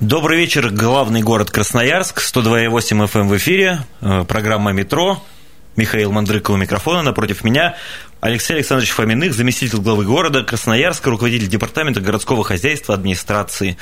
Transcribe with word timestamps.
Добрый 0.00 0.38
вечер, 0.38 0.70
главный 0.70 1.22
город 1.22 1.52
Красноярск, 1.52 2.20
102,8 2.20 3.06
FM 3.06 3.28
в 3.28 3.36
эфире, 3.36 3.78
э, 4.00 4.24
программа 4.26 4.72
«Метро». 4.72 5.22
Михаил 5.76 6.10
Мандрык 6.10 6.50
у 6.50 6.56
микрофона, 6.56 7.02
напротив 7.02 7.44
меня 7.44 7.76
Алексей 8.20 8.54
Александрович 8.54 8.90
Фоминых, 8.90 9.34
заместитель 9.34 9.78
главы 9.78 10.04
города 10.04 10.42
Красноярска, 10.42 11.10
руководитель 11.10 11.46
департамента 11.46 12.00
городского 12.00 12.42
хозяйства 12.42 12.92
администрации 12.96 13.78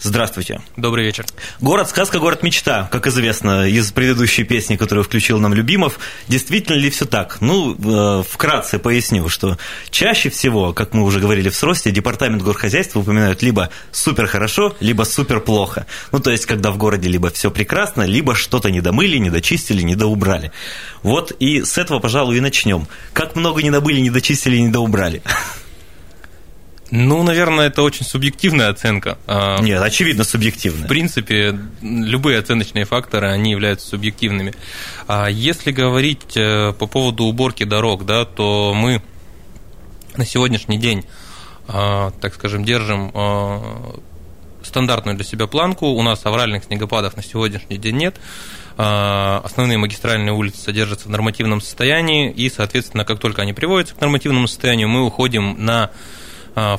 Здравствуйте. 0.00 0.60
Добрый 0.76 1.04
вечер. 1.04 1.26
Город 1.60 1.88
сказка, 1.88 2.20
город 2.20 2.44
мечта, 2.44 2.88
как 2.92 3.08
известно 3.08 3.66
из 3.66 3.90
предыдущей 3.90 4.44
песни, 4.44 4.76
которую 4.76 5.04
включил 5.04 5.40
нам 5.40 5.54
Любимов. 5.54 5.98
Действительно 6.28 6.76
ли 6.76 6.88
все 6.88 7.04
так? 7.04 7.40
Ну, 7.40 7.74
э, 7.74 8.22
вкратце 8.22 8.78
поясню, 8.78 9.28
что 9.28 9.58
чаще 9.90 10.30
всего, 10.30 10.72
как 10.72 10.94
мы 10.94 11.02
уже 11.02 11.18
говорили 11.18 11.48
в 11.48 11.56
сросте, 11.56 11.90
департамент 11.90 12.42
горхозяйства 12.42 13.00
упоминают 13.00 13.42
либо 13.42 13.70
супер 13.90 14.28
хорошо, 14.28 14.76
либо 14.78 15.02
супер 15.02 15.40
плохо. 15.40 15.86
Ну, 16.12 16.20
то 16.20 16.30
есть, 16.30 16.46
когда 16.46 16.70
в 16.70 16.76
городе 16.76 17.08
либо 17.08 17.30
все 17.30 17.50
прекрасно, 17.50 18.02
либо 18.02 18.36
что-то 18.36 18.70
недомыли, 18.70 19.16
недочистили, 19.16 19.82
недоубрали. 19.82 20.52
Вот 21.02 21.32
и 21.32 21.64
с 21.64 21.76
этого, 21.76 21.98
пожалуй, 21.98 22.36
и 22.36 22.40
начнем. 22.40 22.86
Как 23.12 23.34
много 23.34 23.62
недобыли, 23.62 23.98
недочистили, 23.98 24.58
недоубрали? 24.58 25.22
Ну, 26.90 27.22
наверное, 27.22 27.66
это 27.66 27.82
очень 27.82 28.04
субъективная 28.04 28.70
оценка. 28.70 29.18
А, 29.26 29.60
Нет, 29.60 29.82
очевидно 29.82 30.24
субъективная. 30.24 30.84
В 30.84 30.88
принципе, 30.88 31.58
любые 31.82 32.38
оценочные 32.38 32.86
факторы, 32.86 33.28
они 33.28 33.50
являются 33.50 33.88
субъективными. 33.88 34.54
А 35.06 35.28
если 35.28 35.70
говорить 35.70 36.36
э, 36.36 36.72
по 36.72 36.86
поводу 36.86 37.24
уборки 37.24 37.64
дорог, 37.64 38.06
да, 38.06 38.24
то 38.24 38.72
мы 38.74 39.02
на 40.16 40.24
сегодняшний 40.24 40.78
день, 40.78 41.04
а, 41.66 42.10
так 42.20 42.34
скажем, 42.34 42.64
держим 42.64 43.12
стандартную 44.62 45.16
для 45.16 45.24
себя 45.24 45.46
планку. 45.46 45.86
У 45.86 46.02
нас 46.02 46.24
авральных 46.24 46.64
снегопадов 46.64 47.16
на 47.16 47.22
сегодняшний 47.22 47.78
день 47.78 47.96
нет. 47.96 48.16
Основные 48.76 49.78
магистральные 49.78 50.32
улицы 50.32 50.60
содержатся 50.60 51.08
в 51.08 51.10
нормативном 51.10 51.60
состоянии, 51.60 52.30
и, 52.30 52.48
соответственно, 52.48 53.04
как 53.04 53.18
только 53.18 53.42
они 53.42 53.52
приводятся 53.52 53.94
к 53.94 54.00
нормативному 54.00 54.46
состоянию, 54.46 54.88
мы 54.88 55.04
уходим 55.04 55.56
на 55.64 55.90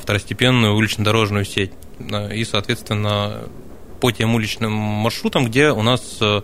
второстепенную 0.00 0.74
улично-дорожную 0.74 1.44
сеть. 1.44 1.72
А, 2.12 2.28
и, 2.28 2.44
соответственно, 2.44 3.48
по 4.00 4.10
тем 4.10 4.34
уличным 4.34 4.72
маршрутам, 4.72 5.46
где 5.46 5.70
у 5.70 5.82
нас 5.82 6.18
э, 6.20 6.40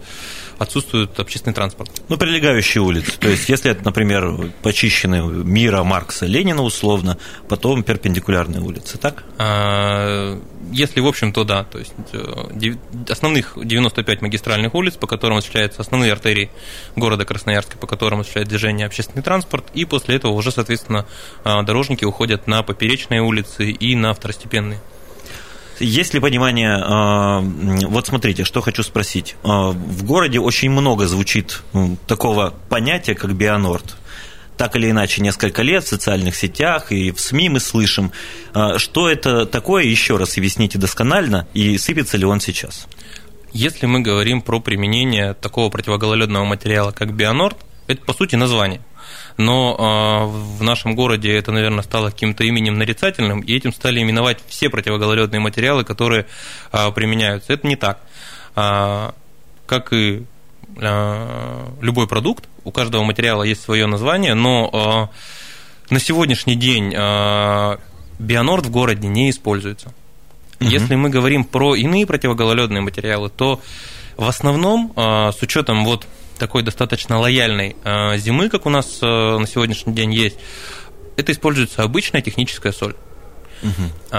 отсутствует 0.58 1.18
общественный 1.18 1.54
транспорт. 1.54 1.90
Ну, 2.08 2.16
прилегающие 2.16 2.82
улицы. 2.82 3.12
То 3.18 3.28
есть, 3.28 3.48
если 3.48 3.70
это, 3.70 3.84
например, 3.84 4.52
почищены 4.62 5.22
Мира, 5.22 5.82
Маркса, 5.82 6.26
Ленина 6.26 6.62
условно, 6.62 7.18
потом 7.48 7.82
перпендикулярные 7.82 8.60
улицы, 8.60 8.98
так? 8.98 9.24
А, 9.38 10.38
если, 10.72 11.00
в 11.00 11.06
общем, 11.06 11.32
то 11.32 11.44
да. 11.44 11.64
То 11.64 11.78
есть, 11.78 11.94
э, 12.12 12.74
основных 13.08 13.58
95 13.62 14.22
магистральных 14.22 14.74
улиц, 14.74 14.94
по 14.94 15.06
которым 15.06 15.38
осуществляются 15.38 15.82
основные 15.82 16.12
артерии 16.12 16.50
города 16.94 17.24
Красноярска, 17.24 17.76
по 17.78 17.86
которым 17.86 18.20
осуществляет 18.20 18.48
движение 18.48 18.86
общественный 18.86 19.22
транспорт, 19.22 19.64
и 19.74 19.84
после 19.84 20.16
этого 20.16 20.32
уже, 20.32 20.50
соответственно, 20.50 21.06
а, 21.44 21.62
дорожники 21.62 22.04
уходят 22.04 22.46
на 22.46 22.62
поперечные 22.62 23.22
улицы 23.22 23.70
и 23.70 23.94
на 23.94 24.14
второстепенные. 24.14 24.80
Есть 25.78 26.14
ли 26.14 26.20
понимание, 26.20 26.78
а, 26.82 27.40
вот 27.40 28.06
смотрите, 28.06 28.44
что 28.44 28.62
хочу 28.62 28.82
спросить. 28.82 29.36
А, 29.42 29.70
в 29.70 30.04
городе 30.04 30.40
очень 30.40 30.70
много 30.70 31.06
звучит 31.06 31.62
такого 32.06 32.54
понятия, 32.68 33.14
как 33.14 33.34
бионорд. 33.34 33.96
Так 34.56 34.74
или 34.74 34.90
иначе, 34.90 35.20
несколько 35.20 35.62
лет 35.62 35.84
в 35.84 35.88
социальных 35.88 36.34
сетях 36.34 36.90
и 36.90 37.10
в 37.10 37.20
СМИ 37.20 37.50
мы 37.50 37.60
слышим. 37.60 38.10
А, 38.54 38.78
что 38.78 39.10
это 39.10 39.44
такое, 39.44 39.84
еще 39.84 40.16
раз 40.16 40.38
объясните 40.38 40.78
досконально, 40.78 41.46
и 41.52 41.76
сыпется 41.76 42.16
ли 42.16 42.24
он 42.24 42.40
сейчас? 42.40 42.86
Если 43.52 43.86
мы 43.86 44.00
говорим 44.00 44.40
про 44.40 44.60
применение 44.60 45.34
такого 45.34 45.68
противогололедного 45.68 46.44
материала, 46.44 46.90
как 46.90 47.14
бионорд, 47.14 47.56
это, 47.86 48.02
по 48.02 48.14
сути, 48.14 48.34
название– 48.36 48.80
но 49.36 49.76
а, 49.78 50.26
в 50.26 50.62
нашем 50.62 50.94
городе 50.94 51.36
это, 51.36 51.52
наверное, 51.52 51.82
стало 51.82 52.10
каким-то 52.10 52.44
именем 52.44 52.78
нарицательным, 52.78 53.40
и 53.40 53.54
этим 53.54 53.72
стали 53.72 54.00
именовать 54.00 54.38
все 54.48 54.70
противогололедные 54.70 55.40
материалы, 55.40 55.84
которые 55.84 56.26
а, 56.72 56.90
применяются. 56.90 57.52
Это 57.52 57.66
не 57.66 57.76
так. 57.76 58.00
А, 58.54 59.14
как 59.66 59.92
и 59.92 60.24
любой 61.80 62.06
продукт, 62.06 62.44
у 62.64 62.70
каждого 62.70 63.02
материала 63.02 63.44
есть 63.44 63.62
свое 63.62 63.86
название, 63.86 64.34
но 64.34 65.10
на 65.88 66.00
сегодняшний 66.00 66.54
день 66.54 66.90
бионорд 68.18 68.66
в 68.66 68.70
городе 68.70 69.08
не 69.08 69.30
используется. 69.30 69.94
Угу. 70.60 70.68
Если 70.68 70.96
мы 70.96 71.08
говорим 71.08 71.44
про 71.44 71.76
иные 71.76 72.04
противогололедные 72.04 72.82
материалы, 72.82 73.30
то 73.30 73.62
в 74.18 74.28
основном, 74.28 74.92
с 74.96 75.40
учетом 75.40 75.86
вот 75.86 76.06
такой 76.38 76.62
достаточно 76.62 77.18
лояльной 77.18 77.76
э, 77.82 78.16
зимы, 78.18 78.48
как 78.48 78.66
у 78.66 78.70
нас 78.70 78.98
э, 79.02 79.06
на 79.06 79.46
сегодняшний 79.46 79.92
день 79.92 80.12
есть, 80.14 80.38
это 81.16 81.32
используется 81.32 81.82
обычная 81.82 82.20
техническая 82.20 82.72
соль. 82.72 82.94
Угу. 83.62 84.18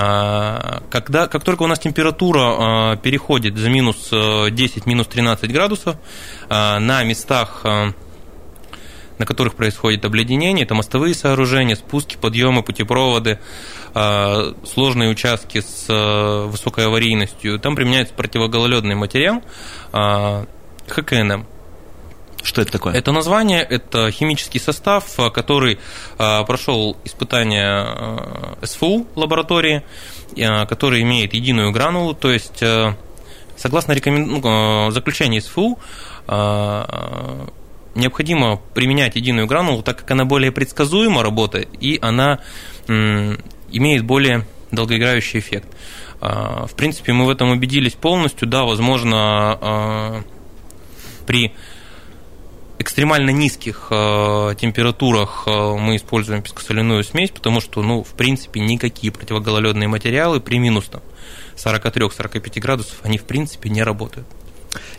Когда, 0.89 1.27
как 1.27 1.43
только 1.43 1.61
у 1.61 1.67
нас 1.67 1.77
температура 1.77 2.95
э, 2.95 2.97
переходит 2.97 3.55
за 3.55 3.69
минус 3.69 4.09
10, 4.09 4.87
минус 4.87 5.05
13 5.07 5.51
градусов, 5.51 5.95
на 6.49 7.03
местах, 7.03 7.63
на 7.63 9.25
которых 9.25 9.53
происходит 9.53 10.05
обледенение, 10.05 10.65
это 10.65 10.73
мостовые 10.73 11.13
сооружения, 11.13 11.75
спуски, 11.75 12.17
подъемы, 12.19 12.63
путепроводы, 12.63 13.39
сложные 13.93 15.11
участки 15.11 15.61
с 15.61 15.85
высокой 16.47 16.87
аварийностью, 16.87 17.59
там 17.59 17.75
применяется 17.75 18.15
противогололедный 18.15 18.95
материал 18.95 19.43
ХКНМ. 19.91 21.45
Что 22.47 22.61
это 22.61 22.71
такое? 22.71 22.93
Это 22.93 23.11
название, 23.11 23.61
это 23.61 24.09
химический 24.09 24.61
состав, 24.61 25.03
который 25.33 25.79
а, 26.17 26.45
прошел 26.45 26.95
испытание 27.03 27.67
а, 27.67 28.57
СФУ 28.63 29.05
лаборатории, 29.15 29.83
который 30.33 31.01
имеет 31.01 31.33
единую 31.33 31.73
гранулу, 31.73 32.13
то 32.13 32.31
есть 32.31 32.63
согласно 33.57 33.91
рекомен... 33.91 34.27
ну, 34.27 34.91
заключению 34.91 35.41
СФУ 35.41 35.77
необходимо 37.95 38.61
применять 38.73 39.17
единую 39.17 39.45
гранулу, 39.45 39.83
так 39.83 39.97
как 39.97 40.11
она 40.11 40.23
более 40.23 40.53
предсказуемо 40.53 41.23
работает 41.23 41.67
и 41.81 41.99
она 42.01 42.39
имеет 42.87 44.05
более 44.05 44.45
долгоиграющий 44.71 45.39
эффект. 45.39 45.67
В 46.21 46.71
принципе, 46.77 47.13
мы 47.13 47.25
в 47.25 47.29
этом 47.29 47.49
убедились 47.49 47.93
полностью. 47.93 48.47
Да, 48.47 48.63
возможно, 48.63 50.23
при 51.25 51.53
экстремально 52.79 53.31
низких 53.31 53.87
э, 53.89 54.55
температурах 54.59 55.43
э, 55.47 55.75
мы 55.77 55.95
используем 55.95 56.41
пескосоляную 56.41 57.03
смесь, 57.03 57.31
потому 57.31 57.61
что, 57.61 57.81
ну, 57.81 58.03
в 58.03 58.13
принципе, 58.13 58.59
никакие 58.59 59.11
противогололедные 59.11 59.87
материалы 59.87 60.39
при 60.39 60.59
минус 60.59 60.89
43-45 61.55 62.59
градусов, 62.59 62.99
они, 63.03 63.17
в 63.17 63.23
принципе, 63.23 63.69
не 63.69 63.83
работают. 63.83 64.27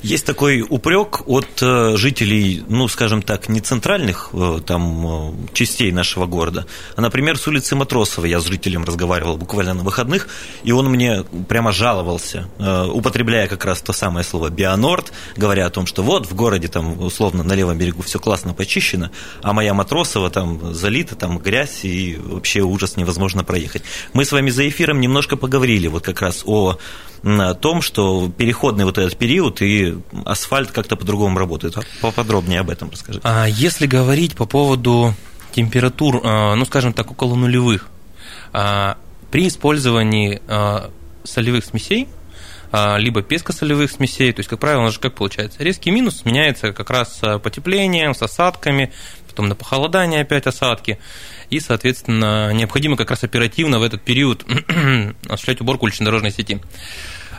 Есть 0.02 0.26
такой 0.26 0.64
упрек 0.68 1.22
от 1.26 1.62
э, 1.62 1.96
жителей, 1.96 2.62
ну, 2.68 2.88
скажем 2.88 3.22
так, 3.22 3.48
не 3.48 3.60
центральных 3.60 4.30
э, 4.32 4.60
там 4.64 5.06
э, 5.06 5.32
частей 5.54 5.90
нашего 5.92 6.26
города, 6.26 6.66
а, 6.96 7.00
например, 7.00 7.36
с 7.36 7.46
улицы 7.48 7.74
Матросова. 7.74 8.24
Я 8.26 8.40
с 8.40 8.46
жителем 8.46 8.84
разговаривал 8.84 9.36
буквально 9.36 9.74
на 9.74 9.82
выходных, 9.82 10.28
и 10.62 10.72
он 10.72 10.86
мне 10.86 11.24
прямо 11.48 11.72
жаловался, 11.72 12.48
употребляя 12.58 13.48
как 13.48 13.64
раз 13.64 13.80
то 13.82 13.92
самое 13.92 14.24
слово 14.24 14.50
«бионорд», 14.50 15.12
говоря 15.36 15.66
о 15.66 15.70
том, 15.70 15.86
что 15.86 16.02
вот 16.02 16.26
в 16.26 16.34
городе 16.34 16.68
там 16.68 17.00
условно 17.00 17.42
на 17.42 17.54
левом 17.54 17.78
берегу 17.78 18.02
все 18.02 18.18
классно 18.18 18.54
почищено, 18.54 19.10
а 19.42 19.52
моя 19.52 19.74
Матросова 19.74 20.30
там 20.30 20.74
залита, 20.74 21.14
там 21.16 21.38
грязь, 21.38 21.84
и 21.84 22.16
вообще 22.16 22.60
ужас 22.60 22.96
невозможно 22.96 23.44
проехать. 23.44 23.82
Мы 24.12 24.24
с 24.24 24.32
вами 24.32 24.50
за 24.50 24.68
эфиром 24.68 25.00
немножко 25.00 25.36
поговорили 25.36 25.88
вот 25.88 26.04
как 26.04 26.22
раз 26.22 26.42
о 26.46 26.78
о 27.24 27.54
том, 27.54 27.82
что 27.82 28.30
переходный 28.36 28.84
вот 28.84 28.98
этот 28.98 29.16
период 29.16 29.60
и 29.62 29.67
асфальт 30.24 30.70
как-то 30.70 30.96
по-другому 30.96 31.38
работает. 31.38 31.76
А 31.76 31.82
поподробнее 32.00 32.60
об 32.60 32.70
этом 32.70 32.90
расскажите. 32.90 33.22
А 33.24 33.46
если 33.46 33.86
говорить 33.86 34.36
по 34.36 34.46
поводу 34.46 35.14
температур, 35.52 36.20
а, 36.24 36.54
ну, 36.54 36.64
скажем 36.64 36.92
так, 36.92 37.10
около 37.10 37.34
нулевых, 37.34 37.88
а, 38.52 38.96
при 39.30 39.48
использовании 39.48 40.40
солевых 41.24 41.64
смесей 41.64 42.08
либо 42.98 43.22
пескосолевых 43.22 43.90
смесей. 43.90 44.30
То 44.32 44.40
есть, 44.40 44.48
как 44.50 44.58
правило, 44.58 44.80
у 44.80 44.84
нас 44.84 44.94
же 44.94 45.00
как 45.00 45.14
получается? 45.14 45.62
Резкий 45.62 45.90
минус 45.90 46.18
сменяется 46.18 46.72
как 46.72 46.90
раз 46.90 47.20
потеплением, 47.42 48.14
с 48.14 48.22
осадками, 48.22 48.92
потом 49.26 49.48
на 49.48 49.54
похолодание 49.54 50.22
опять 50.22 50.46
осадки. 50.46 50.98
И, 51.48 51.60
соответственно, 51.60 52.52
необходимо 52.52 52.96
как 52.96 53.10
раз 53.10 53.22
оперативно 53.22 53.78
в 53.78 53.82
этот 53.82 54.02
период 54.02 54.44
осуществлять 55.28 55.60
уборку 55.60 55.86
улично-дорожной 55.86 56.32
сети. 56.32 56.60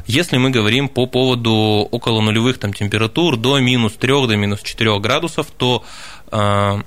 Если 0.09 0.37
мы 0.37 0.49
говорим 0.49 0.89
по 0.89 1.05
поводу 1.05 1.87
около 1.91 2.21
нулевых 2.21 2.57
там, 2.57 2.73
температур 2.73 3.37
до 3.37 3.59
минус 3.59 3.93
3, 3.93 4.25
до 4.25 4.35
минус 4.37 4.61
4 4.63 4.99
градусов, 4.99 5.45
то 5.55 5.83
э, 6.31 6.81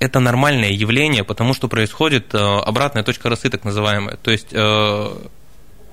это 0.00 0.18
нормальное 0.18 0.70
явление, 0.70 1.22
потому 1.22 1.54
что 1.54 1.68
происходит 1.68 2.34
э, 2.34 2.38
обратная 2.38 3.04
точка 3.04 3.28
росы, 3.28 3.50
так 3.50 3.62
называемая. 3.62 4.16
То 4.16 4.32
есть 4.32 4.48
э, 4.50 5.16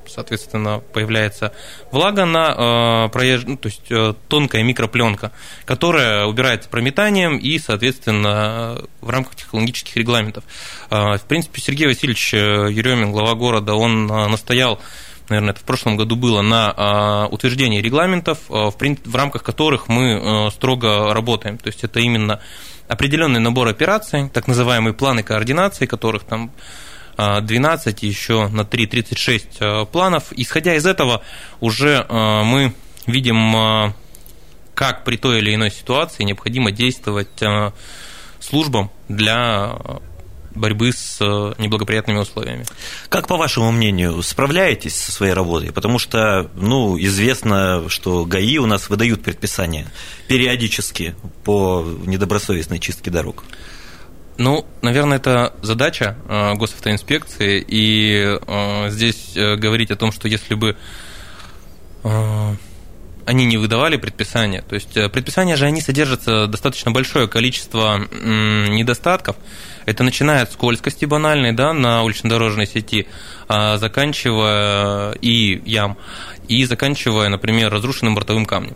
соответственно, 0.07 0.81
появляется 0.93 1.53
влага 1.91 2.25
на 2.25 3.05
э, 3.05 3.09
проезж... 3.09 3.43
ну, 3.45 3.57
то 3.57 3.67
есть 3.67 3.91
э, 3.91 4.15
тонкая 4.27 4.63
микропленка, 4.63 5.31
которая 5.65 6.25
убирается 6.25 6.69
прометанием 6.69 7.37
и, 7.37 7.59
соответственно, 7.59 8.81
в 9.01 9.09
рамках 9.11 9.35
технологических 9.35 9.95
регламентов. 9.95 10.43
Э, 10.89 11.17
в 11.17 11.25
принципе, 11.27 11.61
Сергей 11.61 11.85
Васильевич 11.85 12.33
Еремин, 12.33 13.11
глава 13.11 13.35
города, 13.35 13.75
он 13.75 14.07
настоял 14.07 14.81
наверное, 15.29 15.51
это 15.51 15.61
в 15.61 15.63
прошлом 15.63 15.97
году 15.97 16.15
было, 16.15 16.41
на 16.41 17.27
утверждение 17.31 17.81
регламентов, 17.81 18.39
в, 18.47 18.71
в 18.71 19.15
рамках 19.15 19.43
которых 19.43 19.87
мы 19.87 20.49
строго 20.51 21.13
работаем. 21.13 21.57
То 21.57 21.67
есть 21.67 21.83
это 21.83 21.99
именно 21.99 22.39
определенный 22.87 23.39
набор 23.39 23.67
операций, 23.67 24.29
так 24.29 24.47
называемые 24.47 24.93
планы 24.93 25.23
координации, 25.23 25.85
которых 25.85 26.23
там 26.23 26.51
12, 27.17 28.03
еще 28.03 28.47
на 28.47 28.63
3 28.63 28.87
36 28.87 29.47
э, 29.59 29.85
планов. 29.91 30.31
Исходя 30.31 30.75
из 30.75 30.85
этого, 30.85 31.21
уже 31.59 32.05
мы 32.09 32.73
видим, 33.07 33.93
как 34.73 35.03
при 35.03 35.17
той 35.17 35.39
или 35.39 35.53
иной 35.53 35.71
ситуации 35.71 36.23
необходимо 36.23 36.71
действовать 36.71 37.41
службам 38.39 38.89
для 39.09 39.75
борьбы 40.55 40.91
с 40.91 41.19
неблагоприятными 41.57 42.19
условиями. 42.19 42.65
Как, 43.09 43.27
по 43.27 43.37
вашему 43.37 43.71
мнению, 43.71 44.21
справляетесь 44.21 44.95
со 44.95 45.11
своей 45.11 45.33
работой? 45.33 45.71
Потому 45.71 45.99
что, 45.99 46.49
ну, 46.55 46.99
известно, 46.99 47.85
что 47.87 48.25
ГАИ 48.25 48.57
у 48.57 48.65
нас 48.65 48.89
выдают 48.89 49.23
предписания 49.23 49.87
периодически 50.27 51.15
по 51.43 51.85
недобросовестной 52.05 52.79
чистке 52.79 53.11
дорог. 53.11 53.43
Ну, 54.37 54.65
наверное, 54.81 55.17
это 55.17 55.53
задача 55.61 56.15
э, 56.29 56.53
госавтоинспекции, 56.53 57.63
и 57.67 58.39
э, 58.39 58.89
здесь 58.89 59.35
э, 59.35 59.57
говорить 59.57 59.91
о 59.91 59.97
том, 59.97 60.13
что 60.13 60.29
если 60.29 60.53
бы 60.55 60.77
они 63.29 63.45
не 63.45 63.57
выдавали 63.57 63.97
предписания. 63.97 64.61
То 64.61 64.75
есть 64.75 64.93
предписания 65.11 65.55
же 65.55 65.65
они 65.65 65.81
содержатся 65.81 66.47
достаточно 66.47 66.91
большое 66.91 67.27
количество 67.27 67.97
недостатков. 68.11 69.35
Это 69.85 70.03
начиная 70.03 70.43
от 70.43 70.51
скользкости 70.51 71.05
банальной 71.05 71.51
да, 71.51 71.73
на 71.73 72.03
улично-дорожной 72.03 72.67
сети, 72.67 73.07
а 73.47 73.77
заканчивая 73.77 75.13
и 75.21 75.61
ям, 75.65 75.97
и 76.47 76.65
заканчивая, 76.65 77.29
например, 77.29 77.71
разрушенным 77.71 78.15
бортовым 78.15 78.45
камнем. 78.45 78.75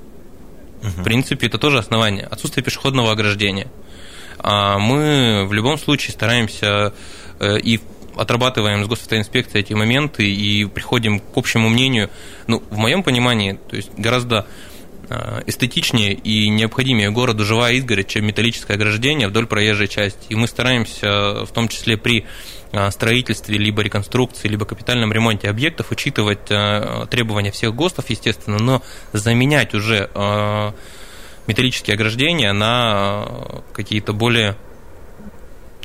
Угу. 0.81 0.89
В 0.89 1.03
принципе, 1.03 1.47
это 1.47 1.57
тоже 1.57 1.79
основание. 1.79 2.25
Отсутствие 2.25 2.63
пешеходного 2.63 3.11
ограждения– 3.11 3.67
а 4.44 4.77
мы 4.77 5.45
в 5.47 5.53
любом 5.53 5.77
случае 5.77 6.11
стараемся 6.11 6.94
э, 7.39 7.59
и 7.59 7.79
отрабатываем 8.15 8.83
с 8.83 8.88
госавтоинспекцией 8.88 9.63
эти 9.63 9.74
моменты 9.74 10.30
и 10.30 10.65
приходим 10.65 11.19
к 11.19 11.38
общему 11.38 11.69
мнению, 11.69 12.10
ну, 12.48 12.63
в 12.69 12.77
моем 12.77 13.04
понимании, 13.04 13.60
то 13.69 13.75
есть 13.75 13.92
гораздо 13.98 14.45
э, 15.10 15.42
эстетичнее 15.48 16.13
и 16.13 16.50
необходимее 16.50 17.12
городу 17.12 17.44
живая 17.45 17.74
изгородь, 17.74 18.07
чем 18.07 18.25
металлическое 18.25 18.77
ограждение 18.77 19.27
вдоль 19.27 19.48
проезжей 19.48 19.88
части. 19.88 20.25
И 20.30 20.36
мы 20.36 20.48
стараемся, 20.48 21.45
в 21.45 21.51
том 21.54 21.68
числе 21.68 21.98
при 21.98 22.25
э, 22.71 22.92
строительстве, 22.92 23.57
либо 23.57 23.81
реконструкции, 23.81 24.48
либо 24.48 24.65
капитальном 24.65 25.12
ремонте 25.13 25.50
объектов, 25.50 25.92
учитывать 25.92 26.45
требования 27.10 27.51
всех 27.51 27.75
ГОСТов, 27.75 28.10
естественно, 28.10 28.57
но 28.60 28.81
заменять 29.13 29.74
уже 29.74 30.10
металлические 31.48 31.95
ограждения 31.95 32.54
на 32.54 33.25
какие-то 33.74 34.13
более 34.13 34.56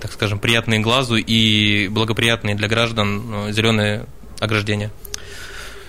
так 0.01 0.13
скажем, 0.13 0.39
приятные 0.39 0.81
глазу 0.81 1.17
и 1.17 1.89
благоприятные 1.89 2.55
для 2.55 2.69
граждан 2.69 3.49
э, 3.49 3.53
зеленые 3.53 4.07
ограждения. 4.41 4.91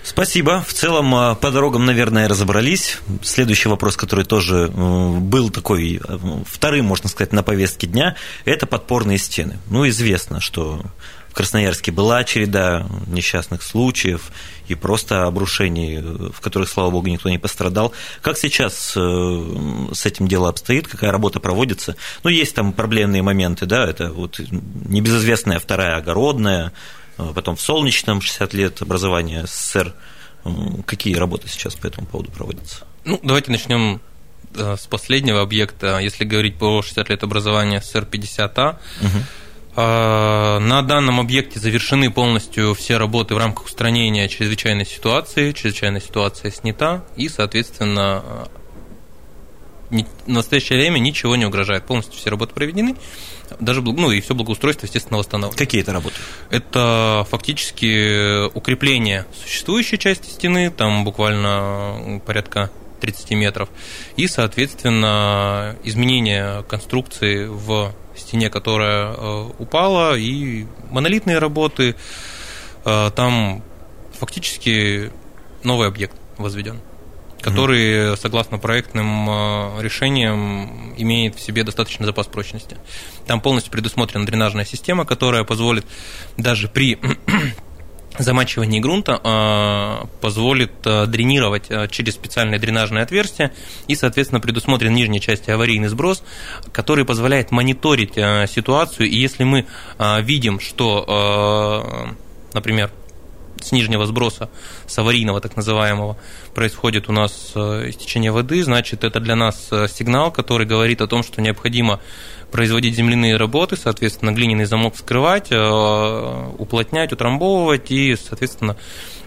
Спасибо. 0.02 0.64
В 0.66 0.72
целом 0.72 1.14
э, 1.14 1.34
по 1.36 1.50
дорогам, 1.50 1.86
наверное, 1.86 2.28
разобрались. 2.28 2.98
Следующий 3.22 3.68
вопрос, 3.68 3.96
который 3.96 4.24
тоже 4.24 4.68
был 4.68 5.50
такой 5.50 6.00
вторым, 6.46 6.86
можно 6.86 7.08
сказать, 7.08 7.32
на 7.32 7.42
повестке 7.42 7.86
дня, 7.86 8.16
это 8.44 8.66
подпорные 8.66 9.18
стены. 9.18 9.58
Ну, 9.68 9.88
известно, 9.88 10.40
что 10.40 10.82
в 11.30 11.34
Красноярске 11.34 11.92
была 11.92 12.24
череда 12.24 12.86
несчастных 13.06 13.62
случаев 13.62 14.32
и 14.66 14.74
просто 14.74 15.26
обрушений, 15.26 15.98
в 15.98 16.40
которых, 16.40 16.68
слава 16.68 16.90
богу, 16.90 17.06
никто 17.06 17.28
не 17.28 17.38
пострадал. 17.38 17.92
Как 18.20 18.36
сейчас 18.36 18.94
э, 18.96 19.00
с 19.92 20.06
этим 20.06 20.26
дело 20.26 20.48
обстоит, 20.48 20.88
какая 20.88 21.12
работа 21.12 21.38
проводится? 21.38 21.96
Ну, 22.24 22.30
есть 22.30 22.54
там 22.54 22.72
проблемные 22.72 23.22
моменты, 23.22 23.66
да, 23.66 23.88
это 23.88 24.12
вот 24.12 24.40
небезызвестная 24.40 25.60
вторая 25.60 25.96
огородная, 25.96 26.72
э, 27.16 27.32
потом 27.32 27.54
в 27.54 27.60
Солнечном 27.60 28.20
60 28.20 28.54
лет 28.54 28.82
образования 28.82 29.46
СССР. 29.46 29.94
Какие 30.86 31.14
работы 31.14 31.48
сейчас 31.48 31.76
по 31.76 31.86
этому 31.86 32.06
поводу 32.06 32.32
проводятся? 32.32 32.84
Ну, 33.04 33.20
давайте 33.22 33.52
начнем 33.52 34.00
э, 34.54 34.76
с 34.76 34.86
последнего 34.86 35.42
объекта. 35.42 36.00
Если 36.00 36.24
говорить 36.24 36.56
по 36.58 36.82
60 36.82 37.08
лет 37.08 37.22
образования 37.22 37.80
СССР 37.80 38.08
50А, 38.10 38.78
угу. 39.00 39.08
А, 39.82 40.58
на 40.58 40.82
данном 40.82 41.20
объекте 41.20 41.58
завершены 41.58 42.10
полностью 42.10 42.74
все 42.74 42.98
работы 42.98 43.34
в 43.34 43.38
рамках 43.38 43.64
устранения 43.64 44.28
чрезвычайной 44.28 44.84
ситуации. 44.84 45.52
Чрезвычайная 45.52 46.00
ситуация 46.02 46.50
снята, 46.50 47.02
и, 47.16 47.30
соответственно, 47.30 48.48
в 49.88 50.04
настоящее 50.26 50.78
время 50.78 50.98
ничего 50.98 51.34
не 51.34 51.46
угрожает. 51.46 51.86
Полностью 51.86 52.18
все 52.18 52.28
работы 52.28 52.52
проведены, 52.52 52.94
даже 53.58 53.80
ну 53.80 54.10
и 54.10 54.20
все 54.20 54.34
благоустройство, 54.34 54.84
естественно, 54.84 55.16
восстановлено. 55.16 55.56
Какие 55.56 55.80
это 55.80 55.94
работы? 55.94 56.16
Это 56.50 57.26
фактически 57.30 58.48
укрепление 58.48 59.24
существующей 59.42 59.98
части 59.98 60.28
стены, 60.28 60.70
там 60.70 61.04
буквально 61.04 62.20
порядка 62.26 62.70
30 63.00 63.30
метров, 63.30 63.70
и, 64.16 64.28
соответственно, 64.28 65.76
изменение 65.84 66.64
конструкции 66.64 67.46
в 67.46 67.94
стене, 68.16 68.50
которая 68.50 69.12
э, 69.12 69.50
упала, 69.58 70.16
и 70.16 70.66
монолитные 70.90 71.38
работы. 71.38 71.96
Э, 72.84 73.10
там 73.14 73.62
фактически 74.12 75.10
новый 75.62 75.88
объект 75.88 76.16
возведен, 76.38 76.80
который, 77.40 78.16
согласно 78.16 78.58
проектным 78.58 79.28
э, 79.28 79.82
решениям, 79.82 80.94
имеет 80.96 81.36
в 81.36 81.40
себе 81.40 81.64
достаточный 81.64 82.06
запас 82.06 82.26
прочности. 82.26 82.76
Там 83.26 83.40
полностью 83.40 83.72
предусмотрена 83.72 84.26
дренажная 84.26 84.64
система, 84.64 85.04
которая 85.04 85.44
позволит 85.44 85.86
даже 86.36 86.68
при 86.68 86.98
замачивание 88.18 88.80
грунта 88.80 89.20
э, 89.22 90.06
позволит 90.20 90.72
э, 90.84 91.06
дренировать 91.06 91.66
э, 91.70 91.88
через 91.88 92.14
специальное 92.14 92.58
дренажное 92.58 93.02
отверстие 93.02 93.52
и, 93.86 93.94
соответственно, 93.94 94.40
предусмотрен 94.40 94.92
нижней 94.92 95.20
части 95.20 95.50
аварийный 95.50 95.88
сброс, 95.88 96.22
который 96.72 97.04
позволяет 97.04 97.50
мониторить 97.50 98.14
ситуацию. 98.50 99.08
И 99.08 99.16
если 99.16 99.44
мы 99.44 99.66
видим, 100.22 100.60
что, 100.60 102.14
например, 102.52 102.90
с 103.64 103.72
нижнего 103.72 104.06
сброса, 104.06 104.50
с 104.86 104.98
аварийного 104.98 105.40
так 105.40 105.56
называемого, 105.56 106.16
происходит 106.54 107.08
у 107.08 107.12
нас 107.12 107.52
истечение 107.54 108.32
воды, 108.32 108.62
значит, 108.62 109.04
это 109.04 109.20
для 109.20 109.36
нас 109.36 109.68
сигнал, 109.88 110.32
который 110.32 110.66
говорит 110.66 111.00
о 111.00 111.06
том, 111.06 111.22
что 111.22 111.40
необходимо 111.40 112.00
производить 112.50 112.94
земляные 112.94 113.36
работы, 113.36 113.76
соответственно, 113.76 114.32
глиняный 114.32 114.64
замок 114.64 114.94
вскрывать, 114.94 115.48
э, 115.50 116.52
уплотнять, 116.58 117.12
утрамбовывать 117.12 117.90
и, 117.90 118.16
соответственно, 118.16 118.76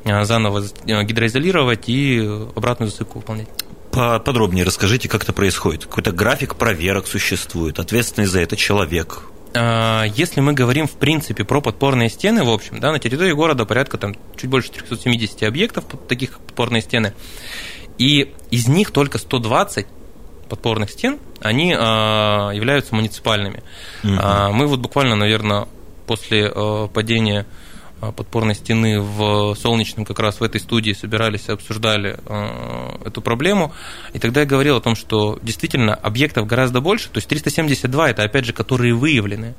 э, 0.03 0.23
заново 0.23 0.63
э, 0.85 1.03
гидроизолировать 1.03 1.89
и 1.89 2.19
обратную 2.55 2.89
засыпку 2.89 3.19
выполнять. 3.19 3.47
Подробнее 3.91 4.65
расскажите, 4.65 5.07
как 5.07 5.23
это 5.23 5.33
происходит. 5.33 5.85
Какой-то 5.85 6.11
график 6.11 6.55
проверок 6.55 7.07
существует, 7.07 7.79
ответственный 7.79 8.27
за 8.27 8.39
это 8.39 8.55
человек. 8.55 9.23
Если 9.55 10.41
мы 10.41 10.53
говорим, 10.53 10.88
в 10.88 10.93
принципе, 10.93 11.43
про 11.43 11.62
подпорные 11.62 12.10
стены, 12.10 12.43
в 12.43 12.50
общем, 12.50 12.79
да, 12.79 12.91
на 12.91 13.00
территории 13.00 13.33
города 13.33 13.65
порядка 13.65 13.98
там, 13.98 14.15
чуть 14.36 14.50
больше 14.50 14.72
370 14.72 15.43
объектов, 15.43 15.86
таких 16.07 16.39
подпорные 16.39 16.81
стены, 16.81 17.13
и 17.98 18.33
из 18.50 18.67
них 18.67 18.91
только 18.91 19.19
120 19.19 19.86
подпорных 20.50 20.91
стен, 20.91 21.19
они 21.39 21.75
а, 21.77 22.51
являются 22.51 22.95
муниципальными. 22.95 23.63
Угу. 24.03 24.12
Мы 24.12 24.67
вот 24.67 24.79
буквально, 24.79 25.15
наверное, 25.15 25.67
после 26.05 26.51
а, 26.53 26.88
падения 26.88 27.45
подпорной 28.12 28.55
стены 28.55 29.00
в 29.00 29.55
Солнечном, 29.55 30.05
как 30.05 30.19
раз 30.19 30.39
в 30.39 30.43
этой 30.43 30.60
студии 30.60 30.93
собирались 30.93 31.48
и 31.48 31.51
обсуждали 31.51 32.17
эту 33.05 33.22
проблему. 33.22 33.74
И 34.13 34.19
тогда 34.19 34.41
я 34.41 34.45
говорил 34.45 34.77
о 34.77 34.81
том, 34.81 34.95
что 34.95 35.39
действительно 35.41 35.95
объектов 35.95 36.48
гораздо 36.48 36.81
больше, 36.81 37.10
то 37.10 37.17
есть 37.17 37.27
372 37.27 38.10
это 38.10 38.24
опять 38.24 38.45
же, 38.45 38.53
которые 38.53 38.93
выявлены 38.93 39.53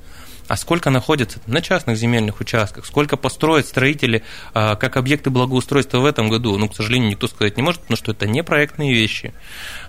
а 0.48 0.56
сколько 0.56 0.90
находится 0.90 1.40
на 1.46 1.62
частных 1.62 1.96
земельных 1.96 2.40
участках, 2.40 2.86
сколько 2.86 3.16
построят 3.16 3.66
строители 3.66 4.22
а, 4.52 4.76
как 4.76 4.96
объекты 4.96 5.30
благоустройства 5.30 5.98
в 5.98 6.06
этом 6.06 6.28
году, 6.28 6.56
ну, 6.58 6.68
к 6.68 6.76
сожалению, 6.76 7.10
никто 7.10 7.28
сказать 7.28 7.56
не 7.56 7.62
может, 7.62 7.80
потому 7.82 7.96
что 7.96 8.12
это 8.12 8.26
не 8.26 8.42
проектные 8.42 8.92
вещи. 8.92 9.32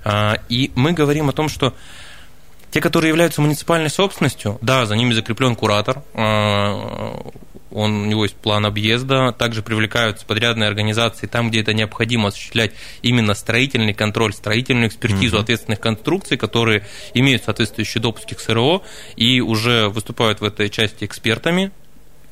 А, 0.04 0.38
и 0.50 0.72
мы 0.76 0.94
говорим 0.94 1.30
о 1.30 1.34
том, 1.34 1.50
что 1.50 1.74
те, 2.72 2.82
которые 2.82 3.10
являются 3.10 3.42
муниципальной 3.42 3.90
собственностью, 3.90 4.58
да, 4.62 4.86
за 4.86 4.96
ними 4.96 5.14
закреплен 5.14 5.56
куратор, 5.56 6.04
а, 6.14 7.20
он, 7.76 8.04
у 8.04 8.06
него 8.06 8.24
есть 8.24 8.36
план 8.38 8.66
объезда, 8.66 9.34
также 9.38 9.62
привлекаются 9.62 10.26
подрядные 10.26 10.70
организации 10.70 11.28
там, 11.28 11.50
где 11.50 11.60
это 11.60 11.74
необходимо 11.74 12.30
осуществлять 12.30 12.72
именно 13.02 13.34
строительный 13.34 13.94
контроль, 13.94 14.34
строительную 14.34 14.88
экспертизу 14.88 15.36
mm-hmm. 15.36 15.42
ответственных 15.42 15.80
конструкций, 15.82 16.38
которые 16.38 16.88
имеют 17.14 17.44
соответствующие 17.44 18.02
допуски 18.02 18.34
к 18.34 18.40
СРО 18.40 18.82
и 19.18 19.42
уже 19.42 19.90
выступают 19.90 20.40
в 20.40 20.46
этой 20.46 20.70
части 20.70 21.04
экспертами, 21.04 21.72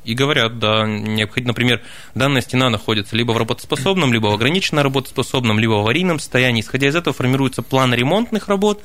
и 0.04 0.14
говорят, 0.14 0.58
да, 0.58 0.86
необходимо, 0.86 1.48
например, 1.48 1.82
данная 2.14 2.42
стена 2.42 2.70
находится 2.70 3.14
либо 3.16 3.32
в 3.32 3.38
работоспособном, 3.38 4.12
либо 4.12 4.26
в 4.28 4.34
ограниченно 4.34 4.82
работоспособном, 4.82 5.58
либо 5.58 5.72
в 5.72 5.80
аварийном 5.80 6.20
состоянии. 6.20 6.60
Исходя 6.60 6.88
из 6.88 6.96
этого 6.96 7.14
формируется 7.14 7.62
план 7.62 7.94
ремонтных 7.94 8.48
работ, 8.48 8.82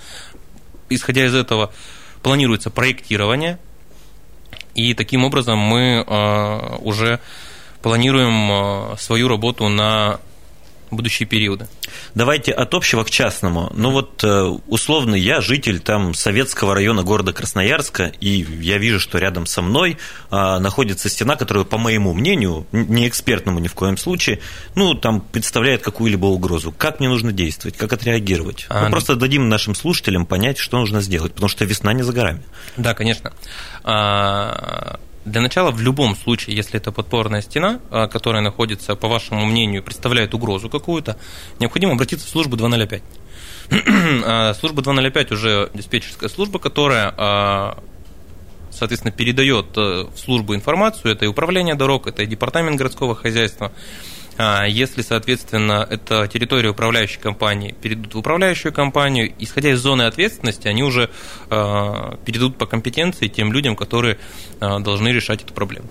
исходя 0.89 1.25
из 1.25 1.35
этого 1.35 1.73
планируется 2.21 2.69
проектирование, 2.69 3.59
и 4.79 4.93
таким 4.93 5.25
образом 5.25 5.59
мы 5.59 6.03
э, 6.05 6.75
уже 6.79 7.19
планируем 7.81 8.51
э, 8.51 8.97
свою 8.97 9.27
работу 9.27 9.67
на 9.67 10.19
будущие 10.91 11.27
периоды. 11.27 11.67
Давайте 12.15 12.51
от 12.51 12.73
общего 12.73 13.03
к 13.03 13.09
частному. 13.09 13.71
Ну 13.75 13.91
вот, 13.91 14.23
э, 14.23 14.41
условно, 14.67 15.15
я 15.15 15.41
житель 15.41 15.79
там 15.79 16.13
советского 16.13 16.73
района 16.73 17.03
города 17.03 17.33
Красноярска, 17.33 18.11
и 18.19 18.45
я 18.61 18.77
вижу, 18.77 18.99
что 18.99 19.17
рядом 19.17 19.45
со 19.45 19.61
мной 19.61 19.97
а, 20.29 20.59
находится 20.59 21.09
стена, 21.09 21.35
которая, 21.35 21.65
по 21.65 21.77
моему 21.77 22.13
мнению, 22.13 22.65
не 22.71 23.07
экспертному 23.07 23.59
ни 23.59 23.67
в 23.67 23.73
коем 23.73 23.97
случае, 23.97 24.39
ну, 24.75 24.93
там 24.93 25.21
представляет 25.21 25.81
какую-либо 25.81 26.25
угрозу. 26.25 26.71
Как 26.71 26.99
мне 26.99 27.09
нужно 27.09 27.31
действовать, 27.31 27.77
как 27.77 27.93
отреагировать? 27.93 28.65
А, 28.69 28.81
Мы 28.81 28.85
ну... 28.85 28.91
просто 28.91 29.15
дадим 29.15 29.49
нашим 29.49 29.75
слушателям 29.75 30.25
понять, 30.25 30.57
что 30.57 30.77
нужно 30.77 31.01
сделать, 31.01 31.33
потому 31.33 31.49
что 31.49 31.65
весна 31.65 31.93
не 31.93 32.03
за 32.03 32.13
горами. 32.13 32.43
Да, 32.77 32.93
конечно. 32.93 33.33
А 33.83 34.99
для 35.29 35.41
начала, 35.41 35.71
в 35.71 35.81
любом 35.81 36.15
случае, 36.15 36.55
если 36.55 36.77
это 36.77 36.91
подпорная 36.91 37.41
стена, 37.41 37.79
а, 37.89 38.07
которая 38.07 38.41
находится, 38.41 38.95
по 38.95 39.07
вашему 39.07 39.45
мнению, 39.45 39.83
представляет 39.83 40.33
угрозу 40.33 40.69
какую-то, 40.69 41.17
необходимо 41.59 41.93
обратиться 41.93 42.27
в 42.27 42.29
службу 42.29 42.57
205. 42.57 43.03
А, 44.25 44.53
служба 44.55 44.81
205 44.81 45.31
уже 45.31 45.69
диспетчерская 45.73 46.29
служба, 46.29 46.59
которая 46.59 47.13
а, 47.15 47.83
соответственно, 48.71 49.11
передает 49.11 49.77
э, 49.77 50.05
в 50.13 50.17
службу 50.17 50.55
информацию, 50.55 51.11
это 51.11 51.25
и 51.25 51.27
управление 51.27 51.75
дорог, 51.75 52.07
это 52.07 52.23
и 52.23 52.25
департамент 52.25 52.77
городского 52.77 53.15
хозяйства, 53.15 53.71
если, 54.39 55.01
соответственно, 55.01 55.85
это 55.89 56.25
территория 56.27 56.69
управляющей 56.69 57.19
компании, 57.19 57.75
перейдут 57.81 58.13
в 58.13 58.17
управляющую 58.19 58.71
компанию, 58.71 59.33
исходя 59.37 59.71
из 59.71 59.79
зоны 59.79 60.03
ответственности, 60.03 60.69
они 60.69 60.81
уже 60.81 61.09
а, 61.49 62.17
перейдут 62.25 62.57
по 62.57 62.65
компетенции 62.65 63.27
тем 63.27 63.51
людям, 63.51 63.75
которые 63.75 64.17
а, 64.61 64.79
должны 64.79 65.09
решать 65.09 65.43
эту 65.43 65.53
проблему. 65.53 65.89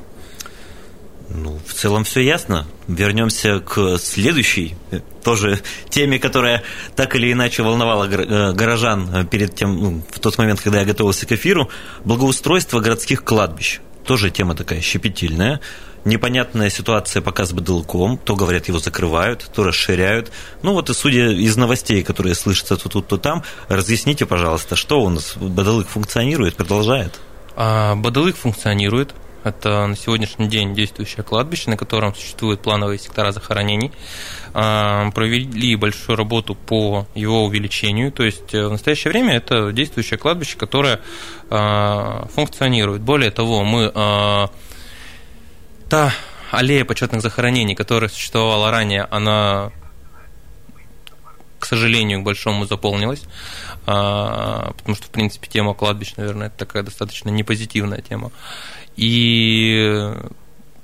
Ну, 1.29 1.61
в 1.67 1.75
целом 1.75 2.05
все 2.05 2.21
ясно. 2.21 2.67
Вернемся 2.87 3.61
к 3.61 3.99
следующей, 3.99 4.77
э, 4.93 5.01
тоже 5.23 5.61
теме, 5.91 6.19
которая 6.19 6.63
так 6.97 7.15
или 7.17 7.31
иначе 7.31 7.63
волновала 7.63 8.09
э, 8.09 8.53
горожан 8.55 9.27
перед 9.27 9.55
тем, 9.55 9.77
ну, 9.77 10.03
в 10.11 10.21
тот 10.21 10.39
момент, 10.39 10.63
когда 10.63 10.81
я 10.81 10.87
готовился 10.87 11.27
к 11.27 11.33
эфиру. 11.33 11.69
Благоустройство 12.03 12.81
городских 12.81 13.25
кладбищ. 13.25 13.81
Тоже 14.07 14.31
тема 14.31 14.55
такая 14.55 14.81
щепетильная 14.81 15.61
непонятная 16.05 16.71
ситуация 16.71 17.23
пока 17.23 17.45
с 17.45 17.53
БДЛКом. 17.53 18.19
То, 18.19 18.37
говорят, 18.37 18.69
его 18.69 18.79
закрывают, 18.79 19.51
то 19.55 19.65
расширяют. 19.65 20.33
Ну 20.63 20.73
вот 20.73 20.91
и 20.91 20.95
судя 20.95 21.31
из 21.31 21.57
новостей, 21.57 22.03
которые 22.03 22.35
слышатся 22.35 22.77
то 22.77 22.89
тут, 22.89 23.09
то 23.09 23.17
там, 23.17 23.43
разъясните, 23.69 24.27
пожалуйста, 24.27 24.77
что 24.77 25.03
у 25.03 25.09
нас 25.09 25.37
БДЛК 25.37 25.89
функционирует, 25.89 26.57
продолжает? 26.57 27.21
А, 27.57 27.95
БДЛК 27.97 28.37
функционирует. 28.37 29.15
Это 29.45 29.87
на 29.87 29.97
сегодняшний 29.97 30.49
день 30.49 30.75
действующее 30.75 31.23
кладбище, 31.23 31.71
на 31.71 31.77
котором 31.77 32.15
существуют 32.15 32.61
плановые 32.61 32.99
сектора 32.99 33.33
захоронений. 33.33 33.93
А, 34.53 35.11
провели 35.13 35.77
большую 35.77 36.17
работу 36.17 36.55
по 36.55 37.07
его 37.15 37.45
увеличению. 37.45 38.13
То 38.13 38.25
есть 38.25 38.53
э, 38.55 38.67
в 38.67 38.73
настоящее 38.73 39.13
время 39.13 39.37
это 39.37 39.73
действующее 39.73 40.19
кладбище, 40.19 40.57
которое 40.59 41.01
а, 41.51 42.27
функционирует. 42.35 43.03
Более 43.03 43.31
того, 43.31 43.65
мы 43.65 43.91
та 45.89 46.13
аллея 46.51 46.85
почетных 46.85 47.23
захоронений, 47.23 47.75
которая 47.75 48.11
существовала 48.11 48.71
ранее, 48.71 49.07
она, 49.11 49.73
к 51.59 51.67
сожалению, 51.67 52.21
к 52.21 52.25
большому 52.25 52.67
заполнилась, 52.67 53.25
а, 53.87 54.73
потому 54.77 54.97
что, 54.97 55.07
в 55.07 55.11
принципе, 55.11 55.49
тема 55.49 55.75
кладбищ, 55.75 56.15
наверное, 56.17 56.49
это 56.49 56.59
такая 56.59 56.83
достаточно 56.83 57.31
непозитивная 57.31 58.01
тема. 58.01 58.31
И 58.97 60.15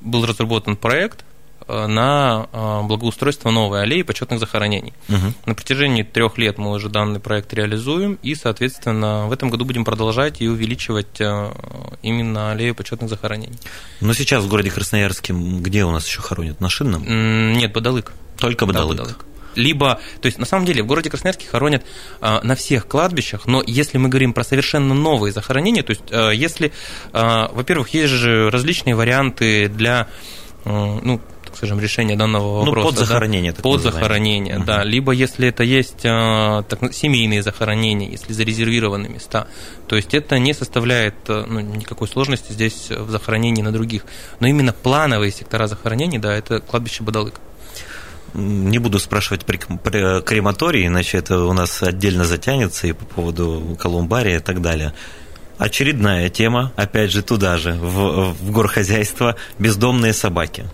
был 0.01 0.27
разработан 0.27 0.77
проект, 0.77 1.25
на 1.69 2.49
э, 2.53 2.83
благоустройство 2.83 3.51
новой 3.51 3.83
аллеи 3.83 4.03
почетных 4.03 4.41
захоронений. 4.41 4.93
Угу. 5.09 5.35
На 5.47 5.55
протяжении 5.55 6.03
трех 6.03 6.39
лет 6.39 6.59
мы 6.59 6.71
уже 6.71 6.89
данный 6.89 7.21
проект 7.21 7.53
реализуем, 7.53 8.19
и, 8.23 8.35
соответственно, 8.35 9.27
в 9.27 9.33
этом 9.33 9.51
году 9.51 9.65
будем 9.65 9.85
продолжать 9.85 10.41
и 10.41 10.49
увеличивать 10.49 11.21
э, 11.21 11.53
именно 12.03 12.53
аллею 12.53 12.75
почетных 12.75 13.09
захоронений. 13.09 13.59
Но 14.01 14.13
сейчас 14.15 14.45
в 14.45 14.49
городе 14.49 14.71
Красноярске 14.71 15.35
где 15.35 15.85
у 15.85 15.91
нас 15.91 16.07
еще 16.07 16.21
хоронят? 16.21 16.61
На 16.61 16.69
Шинном? 16.69 17.05
Нет, 17.53 17.73
Бадалык. 17.73 18.13
Только 18.39 18.67
Бадалык. 18.67 18.97
Да, 18.97 19.03
Бадалык 19.03 19.25
либо, 19.57 20.01
то 20.21 20.27
есть 20.27 20.39
на 20.39 20.47
самом 20.47 20.67
деле 20.67 20.83
в 20.83 20.87
городе 20.87 21.11
Красноярске 21.11 21.47
хоронят 21.47 21.85
э, 22.21 22.41
на 22.43 22.55
всех 22.55 22.87
кладбищах, 22.87 23.47
но 23.47 23.63
если 23.67 23.99
мы 23.99 24.09
говорим 24.09 24.33
про 24.33 24.45
совершенно 24.45 24.95
новые 24.95 25.33
захоронения, 25.33 25.83
то 25.83 25.91
есть 25.91 26.03
э, 26.11 26.33
если, 26.35 26.73
э, 27.13 27.49
во-первых, 27.53 27.91
есть 27.91 28.13
же 28.13 28.51
различные 28.51 28.95
варианты 28.95 29.69
для, 29.69 30.09
ну, 30.65 31.21
скажем, 31.57 31.81
решение 31.81 32.17
данного 32.17 32.65
ну, 32.65 32.67
вопроса. 32.67 32.87
Ну, 32.87 32.91
под 32.91 32.99
захоронение. 32.99 33.53
Да, 33.53 33.63
под 33.63 33.83
захоронение, 33.83 34.57
угу. 34.59 34.65
да. 34.65 34.85
Либо 34.85 35.13
если 35.13 35.49
это 35.49 35.63
есть 35.63 36.05
а, 36.05 36.63
так, 36.63 36.93
семейные 36.93 37.43
захоронения, 37.43 38.11
если 38.11 38.33
зарезервированы 38.33 39.09
места. 39.09 39.47
То 39.87 39.97
есть 39.97 40.15
это 40.15 40.39
не 40.39 40.55
составляет 40.55 41.15
а, 41.29 41.45
ну, 41.47 41.61
никакой 41.61 42.09
сложности 42.09 42.53
здесь 42.53 42.91
в 42.91 43.11
захоронении 43.11 43.63
на 43.63 43.73
других. 43.73 44.05
Но 44.41 44.47
именно 44.47 44.73
плановые 44.73 45.33
сектора 45.33 45.67
захоронений, 45.67 46.19
да, 46.19 46.35
это 46.35 46.61
кладбище 46.61 47.03
Бадалык. 47.03 47.35
Не 48.35 48.79
буду 48.79 48.99
спрашивать 48.99 49.45
при, 49.45 49.59
при 49.59 50.21
крематории, 50.23 50.89
иначе 50.89 51.19
это 51.19 51.39
у 51.45 51.53
нас 51.53 51.83
отдельно 51.85 52.25
затянется 52.25 52.89
и 52.89 52.93
по 52.93 53.05
поводу 53.05 53.77
колумбария 53.81 54.39
и 54.39 54.41
так 54.41 54.61
далее. 54.61 54.93
Очередная 55.57 56.29
тема, 56.31 56.73
опять 56.75 57.13
же, 57.13 57.23
туда 57.23 57.59
же, 57.59 57.75
в, 57.75 58.35
в 58.35 58.51
горхозяйство, 58.51 59.37
бездомные 59.61 60.13
собаки. 60.13 60.65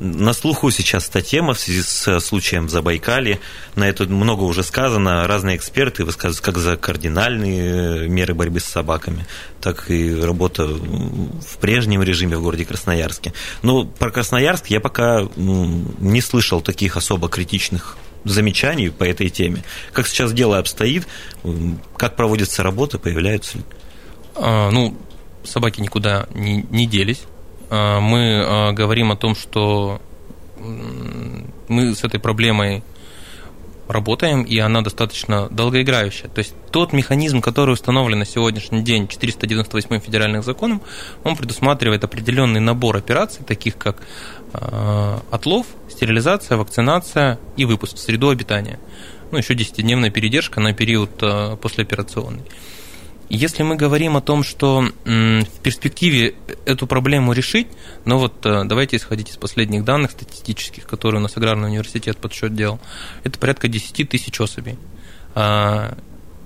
На 0.00 0.32
слуху 0.32 0.70
сейчас 0.72 1.08
эта 1.08 1.22
тема 1.22 1.54
в 1.54 1.60
связи 1.60 1.82
с 1.82 2.18
случаем 2.20 2.66
в 2.66 2.70
Забайкале. 2.70 3.38
На 3.76 3.88
это 3.88 4.06
много 4.06 4.42
уже 4.42 4.64
сказано. 4.64 5.26
Разные 5.28 5.56
эксперты 5.56 6.04
высказывают 6.04 6.44
как 6.44 6.58
за 6.58 6.76
кардинальные 6.76 8.08
меры 8.08 8.34
борьбы 8.34 8.58
с 8.58 8.64
собаками, 8.64 9.24
так 9.60 9.90
и 9.90 10.20
работа 10.20 10.66
в 10.66 11.58
прежнем 11.60 12.02
режиме 12.02 12.36
в 12.36 12.42
городе 12.42 12.64
Красноярске. 12.64 13.32
Но 13.62 13.84
про 13.84 14.10
Красноярск 14.10 14.66
я 14.66 14.80
пока 14.80 15.28
не 15.36 16.20
слышал 16.20 16.60
таких 16.60 16.96
особо 16.96 17.28
критичных 17.28 17.96
замечаний 18.24 18.88
по 18.88 19.04
этой 19.04 19.28
теме. 19.28 19.62
Как 19.92 20.08
сейчас 20.08 20.32
дело 20.32 20.58
обстоит, 20.58 21.06
как 21.96 22.16
проводится 22.16 22.64
работа, 22.64 22.98
появляются 22.98 23.58
ли? 23.58 23.64
А, 24.34 24.70
ну, 24.70 24.96
собаки 25.44 25.80
никуда 25.80 26.26
не, 26.34 26.66
не 26.70 26.86
делись. 26.86 27.22
А, 27.70 28.00
мы 28.00 28.42
а, 28.44 28.72
говорим 28.72 29.12
о 29.12 29.16
том, 29.16 29.34
что 29.34 30.00
мы 31.68 31.94
с 31.94 32.04
этой 32.04 32.18
проблемой 32.20 32.82
работаем, 33.86 34.42
и 34.42 34.58
она 34.58 34.80
достаточно 34.80 35.48
долгоиграющая. 35.50 36.30
То 36.30 36.38
есть 36.38 36.54
тот 36.70 36.94
механизм, 36.94 37.42
который 37.42 37.72
установлен 37.72 38.18
на 38.18 38.24
сегодняшний 38.24 38.82
день 38.82 39.08
498 39.08 40.00
федеральным 40.00 40.42
законом, 40.42 40.80
он 41.22 41.36
предусматривает 41.36 42.02
определенный 42.02 42.60
набор 42.60 42.96
операций, 42.96 43.44
таких 43.44 43.76
как 43.76 44.02
э, 44.54 45.18
отлов, 45.30 45.66
стерилизация, 45.90 46.56
вакцинация 46.56 47.38
и 47.58 47.66
выпуск 47.66 47.96
в 47.96 47.98
среду 47.98 48.30
обитания. 48.30 48.78
Ну, 49.30 49.38
еще 49.38 49.52
10-дневная 49.54 50.10
передержка 50.10 50.60
на 50.60 50.72
период 50.72 51.10
послеоперационный. 51.60 52.42
Если 53.28 53.62
мы 53.62 53.76
говорим 53.76 54.16
о 54.16 54.20
том, 54.20 54.42
что 54.42 54.84
в 55.04 55.60
перспективе 55.62 56.34
эту 56.66 56.86
проблему 56.86 57.32
решить, 57.32 57.68
ну 58.04 58.18
вот 58.18 58.44
э, 58.44 58.64
давайте 58.64 58.96
исходить 58.96 59.30
из 59.30 59.36
последних 59.36 59.84
данных 59.84 60.10
статистических, 60.10 60.86
которые 60.86 61.20
у 61.20 61.22
нас 61.22 61.36
Аграрный 61.36 61.68
университет 61.68 62.18
подсчет 62.18 62.54
делал, 62.54 62.80
это 63.24 63.38
порядка 63.38 63.68
10 63.68 64.08
тысяч 64.08 64.40
особей. 64.40 64.78
А, 65.34 65.96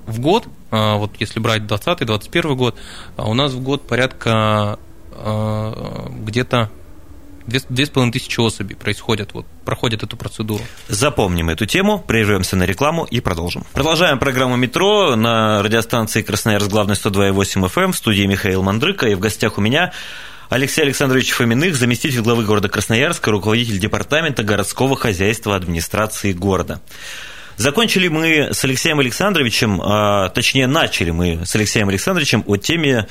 в 0.07 0.21
год, 0.21 0.47
а, 0.71 0.97
вот 0.97 1.13
если 1.19 1.41
брать 1.41 1.63
20-21 1.63 2.55
год, 2.55 2.77
а 3.17 3.29
у 3.29 3.35
нас 3.35 3.53
в 3.53 3.61
год 3.61 3.87
порядка 3.87 4.79
где-то 5.11 6.71
две 7.49 7.87
с 7.87 7.91
половиной 7.91 8.13
тысячи 8.13 8.39
особей 8.41 8.77
происходят, 8.77 9.33
вот, 9.33 9.47
проходят 9.65 10.03
эту 10.03 10.17
процедуру. 10.17 10.63
Запомним 10.89 11.51
эту 11.51 11.67
тему, 11.67 11.99
прервемся 11.99 12.57
на 12.57 12.65
рекламу 12.65 13.05
и 13.05 13.21
продолжим. 13.21 13.65
Продолжаем 13.73 14.19
программу 14.19 14.57
«Метро» 14.57 15.17
на 15.17 15.63
радиостанции 15.63 16.23
«Красноярск», 16.23 16.69
главный 16.69 16.95
102,8 16.95 17.69
FM, 17.69 17.93
в 17.93 17.97
студии 17.97 18.25
Михаил 18.25 18.63
Мандрыка, 18.63 19.07
и 19.09 19.15
в 19.15 19.21
гостях 19.21 19.59
у 19.59 19.61
меня 19.61 19.93
Алексей 20.51 20.83
Александрович 20.83 21.31
Фоминых, 21.33 21.75
заместитель 21.75 22.21
главы 22.21 22.45
города 22.45 22.69
Красноярска, 22.69 23.31
руководитель 23.31 23.79
департамента 23.79 24.43
городского 24.43 24.97
хозяйства 24.97 25.57
администрации 25.57 26.33
города. 26.33 26.81
Закончили 27.59 28.09
мы 28.09 28.51
с 28.53 28.65
Алексеем 28.65 29.01
Александровичем, 29.01 29.81
а, 29.83 30.29
точнее, 30.29 30.67
начали 30.69 31.11
мы 31.11 31.45
с 31.45 31.55
Алексеем 31.57 31.89
Александровичем 31.89 32.45
о 32.47 32.57
теме 32.57 33.09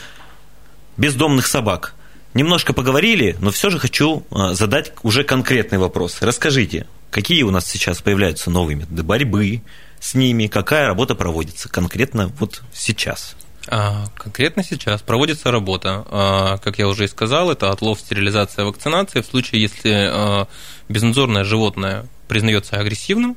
бездомных 0.95 1.47
собак. 1.47 1.93
Немножко 2.33 2.73
поговорили, 2.73 3.35
но 3.39 3.51
все 3.51 3.69
же 3.69 3.79
хочу 3.79 4.25
а, 4.31 4.53
задать 4.53 4.91
уже 5.03 5.23
конкретный 5.23 5.77
вопрос. 5.77 6.17
Расскажите, 6.21 6.85
какие 7.09 7.43
у 7.43 7.51
нас 7.51 7.65
сейчас 7.65 8.01
появляются 8.01 8.51
новые 8.51 8.75
методы 8.75 9.03
борьбы 9.03 9.61
с 9.99 10.13
ними, 10.13 10.47
какая 10.47 10.85
работа 10.85 11.15
проводится 11.15 11.69
конкретно 11.69 12.27
вот 12.39 12.61
сейчас? 12.73 13.35
А, 13.69 14.05
конкретно 14.15 14.63
сейчас 14.63 15.01
проводится 15.01 15.51
работа. 15.51 16.05
А, 16.09 16.57
как 16.57 16.77
я 16.79 16.87
уже 16.87 17.05
и 17.05 17.07
сказал, 17.07 17.49
это 17.49 17.71
отлов, 17.71 17.99
стерилизация, 17.99 18.65
вакцинация. 18.65 19.21
В 19.23 19.25
случае, 19.25 19.61
если 19.61 20.45
безнадзорное 20.89 21.43
животное 21.43 22.05
признается 22.27 22.75
агрессивным 22.77 23.35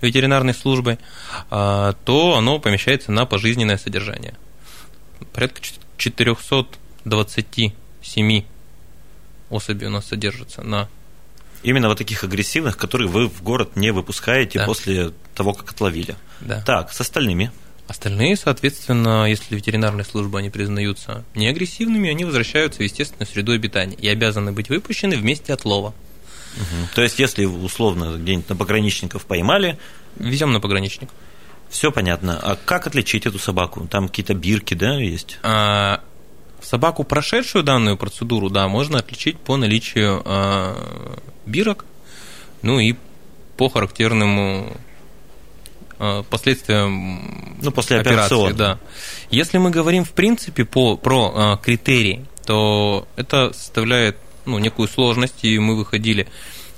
ветеринарной 0.00 0.54
службой, 0.54 0.98
то 1.48 2.34
оно 2.36 2.58
помещается 2.58 3.12
на 3.12 3.24
пожизненное 3.24 3.78
содержание. 3.78 4.34
Порядка 5.32 5.60
420 5.96 7.72
семи 8.12 8.46
особей 9.50 9.86
у 9.86 9.90
нас 9.90 10.06
содержится 10.06 10.62
на 10.62 10.88
Именно 11.62 11.88
вот 11.88 11.98
таких 11.98 12.24
агрессивных, 12.24 12.76
которые 12.76 13.08
вы 13.08 13.28
в 13.28 13.40
город 13.42 13.76
не 13.76 13.92
выпускаете 13.92 14.58
да. 14.58 14.66
после 14.66 15.12
того, 15.34 15.52
как 15.52 15.70
отловили. 15.70 16.16
Да. 16.40 16.60
Так, 16.62 16.92
с 16.92 17.00
остальными. 17.00 17.52
Остальные, 17.86 18.36
соответственно, 18.36 19.26
если 19.26 19.54
ветеринарные 19.54 20.04
службы 20.04 20.40
они 20.40 20.50
признаются 20.50 21.24
неагрессивными, 21.36 22.10
они 22.10 22.24
возвращаются 22.24 22.80
в 22.80 22.82
естественную 22.82 23.28
среду 23.28 23.52
обитания 23.52 23.94
и 23.94 24.08
обязаны 24.08 24.50
быть 24.50 24.70
выпущены 24.70 25.16
вместе 25.16 25.52
отлова. 25.52 25.94
Угу. 26.56 26.94
То 26.96 27.02
есть, 27.02 27.20
если 27.20 27.44
условно 27.44 28.16
где-нибудь 28.18 28.48
на 28.48 28.56
пограничников 28.56 29.24
поймали... 29.24 29.78
Везем 30.16 30.52
на 30.52 30.60
пограничник. 30.60 31.10
Все 31.70 31.90
понятно. 31.90 32.38
А 32.42 32.56
как 32.56 32.86
отличить 32.86 33.24
эту 33.24 33.38
собаку? 33.38 33.86
Там 33.88 34.08
какие-то 34.08 34.34
бирки, 34.34 34.74
да, 34.74 34.98
есть? 34.98 35.38
А, 35.42 36.02
Собаку, 36.62 37.04
прошедшую 37.04 37.64
данную 37.64 37.96
процедуру, 37.96 38.48
да, 38.48 38.68
можно 38.68 38.98
отличить 38.98 39.38
по 39.38 39.56
наличию 39.56 40.22
э, 40.24 41.16
бирок, 41.46 41.84
ну 42.62 42.78
и 42.78 42.94
по 43.56 43.68
характерному 43.68 44.72
э, 45.98 46.22
последствиям 46.30 47.58
ну, 47.60 47.70
после 47.70 47.98
операции. 48.00 48.52
Да. 48.52 48.78
Если 49.30 49.58
мы 49.58 49.70
говорим 49.70 50.04
в 50.04 50.12
принципе 50.12 50.64
по, 50.64 50.96
про 50.96 51.58
э, 51.60 51.64
критерии, 51.64 52.26
то 52.46 53.06
это 53.16 53.52
составляет 53.52 54.16
ну, 54.44 54.58
некую 54.58 54.88
сложность, 54.88 55.44
и 55.44 55.58
мы 55.58 55.76
выходили 55.76 56.26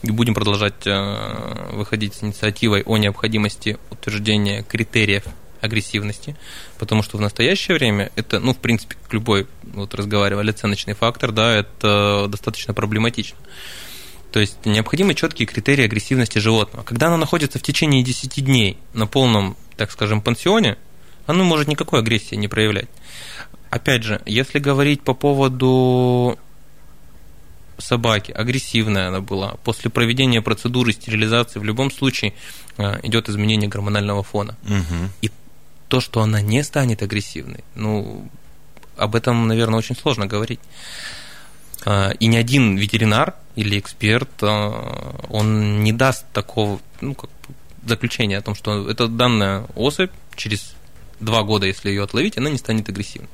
и 0.02 0.10
будем 0.10 0.34
продолжать 0.34 0.86
э, 0.86 1.70
выходить 1.72 2.14
с 2.14 2.22
инициативой 2.22 2.82
о 2.82 2.98
необходимости 2.98 3.78
утверждения 3.90 4.62
критериев 4.62 5.24
агрессивности, 5.64 6.36
потому 6.78 7.02
что 7.02 7.16
в 7.16 7.20
настоящее 7.20 7.76
время 7.76 8.10
это, 8.16 8.38
ну, 8.40 8.52
в 8.52 8.58
принципе, 8.58 8.96
как 9.02 9.12
любой, 9.12 9.46
вот 9.62 9.94
разговаривали, 9.94 10.50
оценочный 10.50 10.94
фактор, 10.94 11.32
да, 11.32 11.54
это 11.54 12.26
достаточно 12.28 12.74
проблематично. 12.74 13.38
То 14.30 14.40
есть 14.40 14.64
необходимы 14.64 15.14
четкие 15.14 15.46
критерии 15.46 15.84
агрессивности 15.84 16.38
животного. 16.38 16.84
Когда 16.84 17.06
оно 17.06 17.16
находится 17.16 17.58
в 17.58 17.62
течение 17.62 18.02
10 18.02 18.44
дней 18.44 18.78
на 18.92 19.06
полном, 19.06 19.56
так 19.76 19.92
скажем, 19.92 20.20
пансионе, 20.20 20.76
оно 21.26 21.44
может 21.44 21.68
никакой 21.68 22.00
агрессии 22.00 22.34
не 22.34 22.48
проявлять. 22.48 22.88
Опять 23.70 24.02
же, 24.02 24.20
если 24.26 24.58
говорить 24.58 25.02
по 25.02 25.14
поводу 25.14 26.38
собаки, 27.78 28.32
агрессивная 28.32 29.08
она 29.08 29.20
была, 29.20 29.54
после 29.64 29.90
проведения 29.90 30.42
процедуры 30.42 30.92
стерилизации 30.92 31.58
в 31.58 31.64
любом 31.64 31.90
случае 31.90 32.34
э, 32.76 33.00
идет 33.02 33.28
изменение 33.28 33.68
гормонального 33.68 34.22
фона. 34.22 34.56
Угу. 34.64 35.10
И 35.22 35.30
то, 35.88 36.00
что 36.00 36.20
она 36.22 36.40
не 36.40 36.62
станет 36.62 37.02
агрессивной, 37.02 37.64
ну, 37.74 38.28
об 38.96 39.14
этом, 39.14 39.46
наверное, 39.48 39.78
очень 39.78 39.96
сложно 39.96 40.26
говорить. 40.26 40.60
А, 41.84 42.10
и 42.10 42.26
ни 42.26 42.36
один 42.36 42.76
ветеринар 42.76 43.34
или 43.56 43.78
эксперт, 43.78 44.30
а, 44.42 45.16
он 45.28 45.82
не 45.82 45.92
даст 45.92 46.24
такого 46.32 46.80
ну, 47.00 47.14
как 47.14 47.30
заключения 47.84 48.38
о 48.38 48.42
том, 48.42 48.54
что 48.54 48.88
эта 48.88 49.08
данная 49.08 49.66
особь 49.74 50.10
через 50.36 50.74
два 51.20 51.42
года, 51.42 51.66
если 51.66 51.90
ее 51.90 52.04
отловить, 52.04 52.38
она 52.38 52.50
не 52.50 52.58
станет 52.58 52.88
агрессивной. 52.88 53.28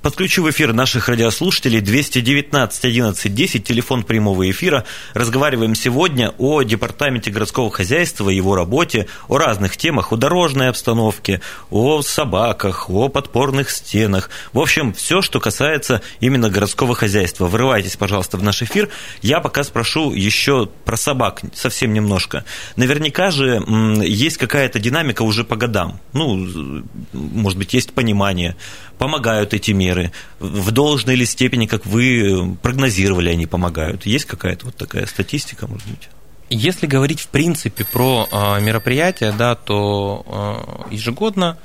Подключу 0.00 0.42
в 0.42 0.50
эфир 0.50 0.72
наших 0.72 1.08
радиослушателей 1.08 1.80
219 1.80 2.84
11 2.84 3.34
10, 3.34 3.64
телефон 3.64 4.02
прямого 4.02 4.50
эфира. 4.50 4.84
Разговариваем 5.14 5.74
сегодня 5.74 6.32
о 6.38 6.62
Департаменте 6.62 7.30
городского 7.30 7.70
хозяйства, 7.70 8.28
его 8.28 8.56
работе, 8.56 9.06
о 9.28 9.38
разных 9.38 9.76
темах, 9.76 10.12
о 10.12 10.16
дорожной 10.16 10.68
обстановке, 10.68 11.40
о 11.70 12.02
собаках, 12.02 12.90
о 12.90 13.08
подпорных 13.08 13.70
стенах. 13.70 14.30
В 14.52 14.58
общем, 14.58 14.92
все, 14.92 15.22
что 15.22 15.40
касается 15.40 16.02
именно 16.20 16.50
городского 16.50 16.94
хозяйства. 16.94 17.46
Врывайтесь, 17.46 17.96
пожалуйста, 17.96 18.36
в 18.36 18.42
наш 18.42 18.62
эфир. 18.62 18.88
Я 19.20 19.40
пока 19.40 19.62
спрошу 19.62 20.12
еще 20.12 20.68
про 20.84 20.96
собак 20.96 21.42
совсем 21.54 21.92
немножко. 21.92 22.44
Наверняка 22.76 23.30
же 23.30 23.62
есть 24.02 24.36
какая-то 24.38 24.78
динамика 24.78 25.22
уже 25.22 25.44
по 25.44 25.56
годам. 25.56 26.00
Ну, 26.12 26.82
может 27.12 27.58
быть, 27.58 27.74
есть 27.74 27.92
понимание 27.92 28.56
помогают 29.02 29.52
эти 29.52 29.72
меры? 29.72 30.12
В 30.38 30.70
должной 30.70 31.16
ли 31.16 31.26
степени, 31.26 31.66
как 31.66 31.84
вы 31.86 32.56
прогнозировали, 32.62 33.30
они 33.30 33.46
помогают? 33.46 34.06
Есть 34.06 34.26
какая-то 34.26 34.66
вот 34.66 34.76
такая 34.76 35.06
статистика, 35.06 35.66
может 35.66 35.88
быть? 35.88 36.08
Если 36.50 36.86
говорить 36.86 37.18
в 37.18 37.26
принципе 37.26 37.84
про 37.84 38.28
э, 38.30 38.60
мероприятия, 38.60 39.34
да, 39.36 39.56
то 39.56 40.86
э, 40.88 40.94
ежегодно 40.94 41.58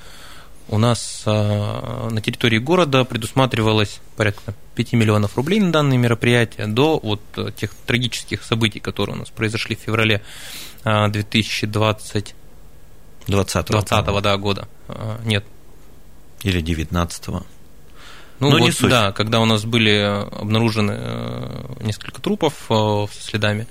у 0.68 0.80
нас 0.80 1.22
э, 1.28 2.10
на 2.10 2.22
территории 2.22 2.58
города 2.58 3.06
предусматривалось 3.06 4.00
порядка 4.16 4.56
5 4.74 4.94
миллионов 4.94 5.38
рублей 5.38 5.60
на 5.60 5.72
данные 5.72 6.00
мероприятия 6.00 6.66
до 6.66 7.00
вот 7.04 7.22
тех 7.56 7.70
трагических 7.86 8.42
событий, 8.42 8.80
которые 8.80 9.16
у 9.16 9.20
нас 9.20 9.30
произошли 9.30 9.76
в 9.76 9.80
феврале 9.80 10.24
2020 10.84 12.36
20 13.28 13.66
20 13.66 14.24
да, 14.24 14.38
года. 14.38 14.68
Нет, 15.24 15.46
или 16.44 16.62
19-го. 16.62 17.44
Ну, 18.40 18.50
Но 18.50 18.58
вот, 18.58 18.66
не 18.66 18.72
суть. 18.72 18.90
Да, 18.90 19.12
когда 19.12 19.40
у 19.40 19.46
нас 19.46 19.66
были 19.66 20.26
обнаружены 20.40 20.96
э, 20.96 21.66
несколько 21.82 22.22
трупов 22.22 22.54
э, 22.70 23.06
со 23.12 23.24
следами 23.24 23.68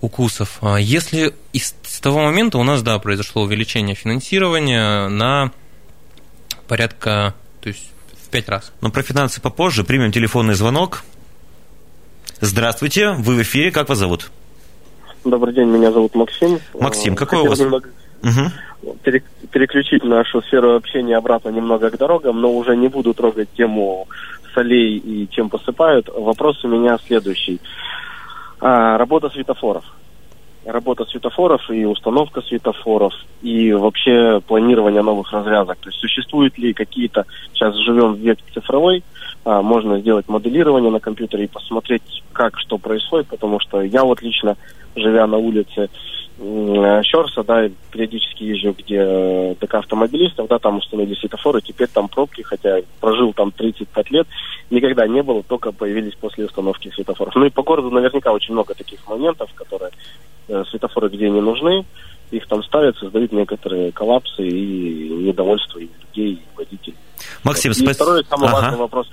укусов. 0.00 0.58
А 0.60 0.76
если 0.76 1.34
с 1.52 2.00
того 2.00 2.22
момента 2.22 2.58
у 2.58 2.62
нас, 2.62 2.82
да, 2.82 2.98
произошло 2.98 3.42
увеличение 3.42 3.96
финансирования 3.96 5.08
на 5.08 5.50
порядка, 6.68 7.34
то 7.60 7.70
есть 7.70 7.90
в 8.24 8.28
пять 8.28 8.48
раз. 8.48 8.72
Но 8.80 8.90
про 8.90 9.02
финансы 9.02 9.40
попозже. 9.40 9.82
Примем 9.82 10.12
телефонный 10.12 10.54
звонок. 10.54 11.02
Здравствуйте, 12.40 13.12
вы 13.12 13.36
в 13.36 13.42
эфире, 13.42 13.72
как 13.72 13.88
вас 13.88 13.98
зовут? 13.98 14.30
Добрый 15.24 15.54
день, 15.54 15.66
меня 15.66 15.90
зовут 15.90 16.14
Максим. 16.14 16.60
Максим, 16.74 17.16
какой 17.16 17.38
Хотел 17.38 17.46
у 17.46 17.48
вас? 17.48 17.58
Немного... 17.58 17.88
Угу 18.22 18.52
переключить 19.02 20.04
нашу 20.04 20.42
сферу 20.42 20.74
общения 20.74 21.16
обратно 21.16 21.50
немного 21.50 21.90
к 21.90 21.98
дорогам, 21.98 22.40
но 22.40 22.52
уже 22.52 22.76
не 22.76 22.88
буду 22.88 23.14
трогать 23.14 23.48
тему 23.56 24.06
солей 24.54 24.96
и 24.96 25.28
чем 25.30 25.50
посыпают. 25.50 26.08
Вопрос 26.08 26.64
у 26.64 26.68
меня 26.68 26.98
следующий. 27.06 27.60
А, 28.60 28.96
работа 28.96 29.28
светофоров. 29.30 29.84
Работа 30.64 31.04
светофоров 31.04 31.68
и 31.70 31.84
установка 31.84 32.40
светофоров, 32.40 33.12
и 33.42 33.72
вообще 33.74 34.40
планирование 34.46 35.02
новых 35.02 35.30
развязок. 35.30 35.76
То 35.78 35.90
есть 35.90 36.00
существуют 36.00 36.56
ли 36.56 36.72
какие-то, 36.72 37.26
сейчас 37.52 37.76
живем 37.76 38.14
в 38.14 38.18
век 38.18 38.38
цифровой, 38.54 39.04
а, 39.44 39.60
можно 39.60 40.00
сделать 40.00 40.26
моделирование 40.28 40.90
на 40.90 41.00
компьютере 41.00 41.44
и 41.44 41.48
посмотреть, 41.48 42.22
как 42.32 42.58
что 42.58 42.78
происходит, 42.78 43.26
потому 43.26 43.60
что 43.60 43.82
я 43.82 44.04
вот 44.04 44.22
лично, 44.22 44.56
живя 44.96 45.26
на 45.26 45.36
улице 45.36 45.88
Щорса, 46.36 47.44
да, 47.44 47.68
периодически 47.92 48.42
езжу, 48.42 48.74
где 48.76 48.98
э, 48.98 49.54
ДК 49.60 49.76
автомобилистов, 49.76 50.48
да, 50.48 50.58
там 50.58 50.78
установили 50.78 51.14
светофоры, 51.14 51.60
теперь 51.60 51.86
там 51.86 52.08
пробки, 52.08 52.42
хотя 52.42 52.80
прожил 53.00 53.32
там 53.32 53.52
35 53.52 54.10
лет, 54.10 54.26
никогда 54.68 55.06
не 55.06 55.22
было, 55.22 55.44
только 55.44 55.70
появились 55.70 56.14
после 56.16 56.46
установки 56.46 56.90
светофоров. 56.92 57.36
Ну 57.36 57.44
и 57.44 57.50
по 57.50 57.62
городу 57.62 57.90
наверняка 57.90 58.32
очень 58.32 58.52
много 58.52 58.74
таких 58.74 59.06
моментов, 59.06 59.48
которые 59.54 59.92
э, 60.48 60.64
светофоры 60.70 61.08
где 61.08 61.30
не 61.30 61.40
нужны, 61.40 61.84
их 62.32 62.48
там 62.48 62.64
ставят, 62.64 62.96
создают 62.96 63.30
некоторые 63.30 63.92
коллапсы 63.92 64.44
и 64.44 65.08
недовольство 65.10 65.78
и 65.78 65.88
людей, 66.00 66.32
и 66.32 66.56
водителей. 66.56 66.96
Максим, 67.44 67.70
и 67.70 67.74
спасибо. 67.74 67.94
второй 67.94 68.24
самый 68.24 68.48
ага. 68.48 68.54
важный 68.54 68.78
вопрос. 68.78 69.08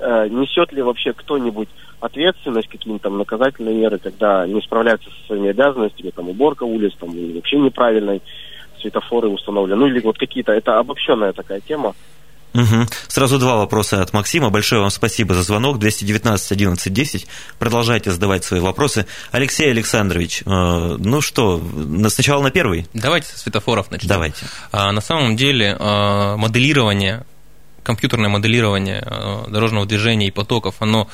Э, 0.00 0.26
несет 0.28 0.72
ли 0.72 0.82
вообще 0.82 1.12
кто-нибудь 1.12 1.68
ответственность, 2.04 2.68
какие-то 2.68 2.98
там 3.02 3.18
наказательные 3.18 3.74
меры, 3.74 3.98
когда 3.98 4.46
не 4.46 4.60
справляются 4.60 5.08
со 5.10 5.26
своими 5.26 5.50
обязанностями, 5.50 6.10
там 6.10 6.28
уборка 6.28 6.64
улиц, 6.64 6.92
там 6.98 7.10
или 7.12 7.34
вообще 7.36 7.58
неправильной 7.58 8.20
светофоры 8.80 9.28
установлены, 9.28 9.80
ну 9.80 9.86
или 9.86 10.00
вот 10.00 10.18
какие-то, 10.18 10.52
это 10.52 10.78
обобщенная 10.78 11.32
такая 11.32 11.60
тема. 11.60 11.94
Угу. 12.52 12.86
Сразу 13.08 13.38
два 13.38 13.56
вопроса 13.56 14.00
от 14.00 14.12
Максима. 14.12 14.50
Большое 14.50 14.80
вам 14.80 14.90
спасибо 14.90 15.34
за 15.34 15.42
звонок. 15.42 15.80
219 15.80 16.52
11 16.52 16.92
10. 16.92 17.26
Продолжайте 17.58 18.12
задавать 18.12 18.44
свои 18.44 18.60
вопросы. 18.60 19.06
Алексей 19.32 19.68
Александрович, 19.70 20.42
э, 20.42 20.44
ну 20.46 21.20
что, 21.20 21.60
сначала 22.08 22.42
на 22.42 22.52
первый? 22.52 22.86
Давайте 22.94 23.26
со 23.26 23.38
светофоров 23.38 23.90
начнем. 23.90 24.08
Давайте. 24.08 24.46
А, 24.70 24.92
на 24.92 25.00
самом 25.00 25.34
деле 25.34 25.76
а, 25.80 26.36
моделирование, 26.36 27.24
компьютерное 27.82 28.28
моделирование 28.28 29.02
а, 29.04 29.48
дорожного 29.48 29.84
движения 29.84 30.28
и 30.28 30.30
потоков, 30.30 30.76
оно 30.78 31.08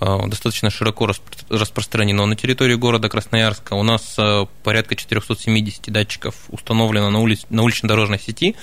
достаточно 0.00 0.70
широко 0.70 1.10
распространено 1.50 2.24
на 2.24 2.34
территории 2.34 2.74
города 2.74 3.08
Красноярска. 3.08 3.74
У 3.74 3.82
нас 3.82 4.14
а, 4.18 4.46
порядка 4.62 4.96
470 4.96 5.92
датчиков 5.92 6.34
установлено 6.48 7.10
на, 7.10 7.20
улиц, 7.20 7.46
на 7.50 7.62
улично-дорожной 7.62 8.18
сети. 8.18 8.56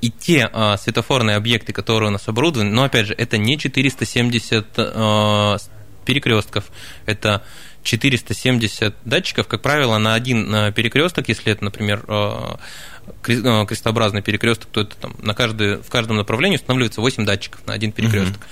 И 0.00 0.10
те 0.10 0.48
а, 0.50 0.78
светофорные 0.78 1.36
объекты, 1.36 1.72
которые 1.72 2.08
у 2.08 2.12
нас 2.12 2.26
оборудованы, 2.26 2.70
но 2.70 2.84
опять 2.84 3.06
же, 3.06 3.14
это 3.14 3.36
не 3.36 3.58
470 3.58 4.66
а, 4.78 5.56
перекрестков, 6.06 6.64
это 7.04 7.44
470 7.82 8.94
датчиков, 9.04 9.46
как 9.46 9.60
правило, 9.60 9.98
на 9.98 10.14
один 10.14 10.72
перекресток, 10.72 11.28
если 11.28 11.52
это, 11.52 11.64
например, 11.64 12.04
Э, 12.08 12.56
крестообразный 13.22 14.22
перекресток, 14.22 14.68
то 14.70 14.80
это 14.80 14.96
там 14.96 15.14
на 15.20 15.34
каждый, 15.34 15.76
в 15.76 15.88
каждом 15.90 16.16
направлении 16.16 16.56
устанавливается 16.56 17.00
8 17.00 17.24
датчиков 17.24 17.60
на 17.66 17.74
один 17.74 17.92
перекресток, 17.92 18.42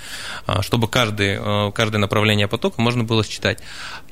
угу. 0.47 0.61
чтобы 0.61 0.87
каждый, 0.87 1.37
э, 1.39 1.71
каждое 1.73 1.99
направление 1.99 2.47
потока 2.47 2.81
можно 2.81 3.03
было 3.03 3.23
считать. 3.23 3.59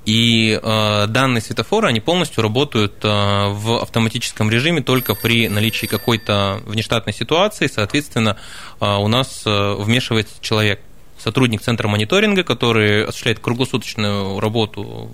И 0.05 0.59
э, 0.61 1.07
данные 1.07 1.41
светофоры, 1.41 1.87
они 1.87 1.99
полностью 1.99 2.43
работают 2.43 3.03
э, 3.03 3.07
в 3.07 3.81
автоматическом 3.81 4.51
режиме 4.51 4.81
только 4.81 5.15
при 5.15 5.49
наличии 5.49 5.87
какой-то 5.87 6.61
внештатной 6.65 7.13
ситуации, 7.13 7.67
соответственно, 7.67 8.37
э, 8.79 8.85
у 8.85 9.07
нас 9.07 9.41
э, 9.45 9.75
вмешивается 9.79 10.35
человек 10.41 10.79
сотрудник 11.17 11.61
центра 11.61 11.87
мониторинга, 11.87 12.43
который 12.43 13.05
осуществляет 13.05 13.39
круглосуточную 13.39 14.39
работу 14.39 15.09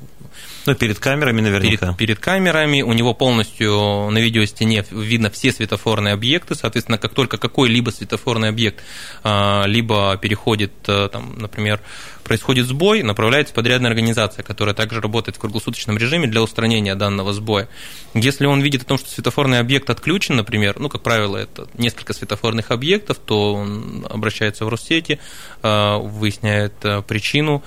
ну, 0.65 0.75
перед 0.75 0.99
камерами 0.99 1.41
наверняка. 1.41 1.87
Перед, 1.87 1.97
перед 1.97 2.19
камерами. 2.19 2.81
У 2.81 2.93
него 2.93 3.13
полностью 3.13 4.09
на 4.11 4.17
видеостене 4.19 4.85
видно 4.91 5.31
все 5.31 5.51
светофорные 5.51 6.13
объекты. 6.13 6.53
Соответственно, 6.55 6.97
как 6.97 7.13
только 7.13 7.37
какой-либо 7.37 7.89
светофорный 7.89 8.49
объект 8.49 8.83
а, 9.23 9.65
либо 9.65 10.17
переходит, 10.17 10.71
а, 10.87 11.09
там, 11.09 11.33
например, 11.37 11.81
происходит 12.23 12.67
сбой, 12.67 13.01
направляется 13.01 13.53
подрядная 13.53 13.89
организация, 13.89 14.43
которая 14.43 14.75
также 14.75 15.01
работает 15.01 15.35
в 15.35 15.39
круглосуточном 15.39 15.97
режиме 15.97 16.27
для 16.27 16.41
устранения 16.41 16.93
данного 16.93 17.33
сбоя. 17.33 17.67
Если 18.13 18.45
он 18.45 18.61
видит 18.61 18.83
о 18.83 18.85
том, 18.85 18.97
что 18.99 19.09
светофорный 19.09 19.59
объект 19.59 19.89
отключен, 19.89 20.35
например, 20.35 20.79
ну, 20.79 20.89
как 20.89 21.01
правило, 21.01 21.37
это 21.37 21.67
несколько 21.77 22.13
светофорных 22.13 22.69
объектов, 22.69 23.17
то 23.17 23.55
он 23.55 24.05
обращается 24.07 24.65
в 24.65 24.69
Россети, 24.69 25.19
а, 25.63 25.97
выясняет 25.97 26.73
причину, 27.07 27.63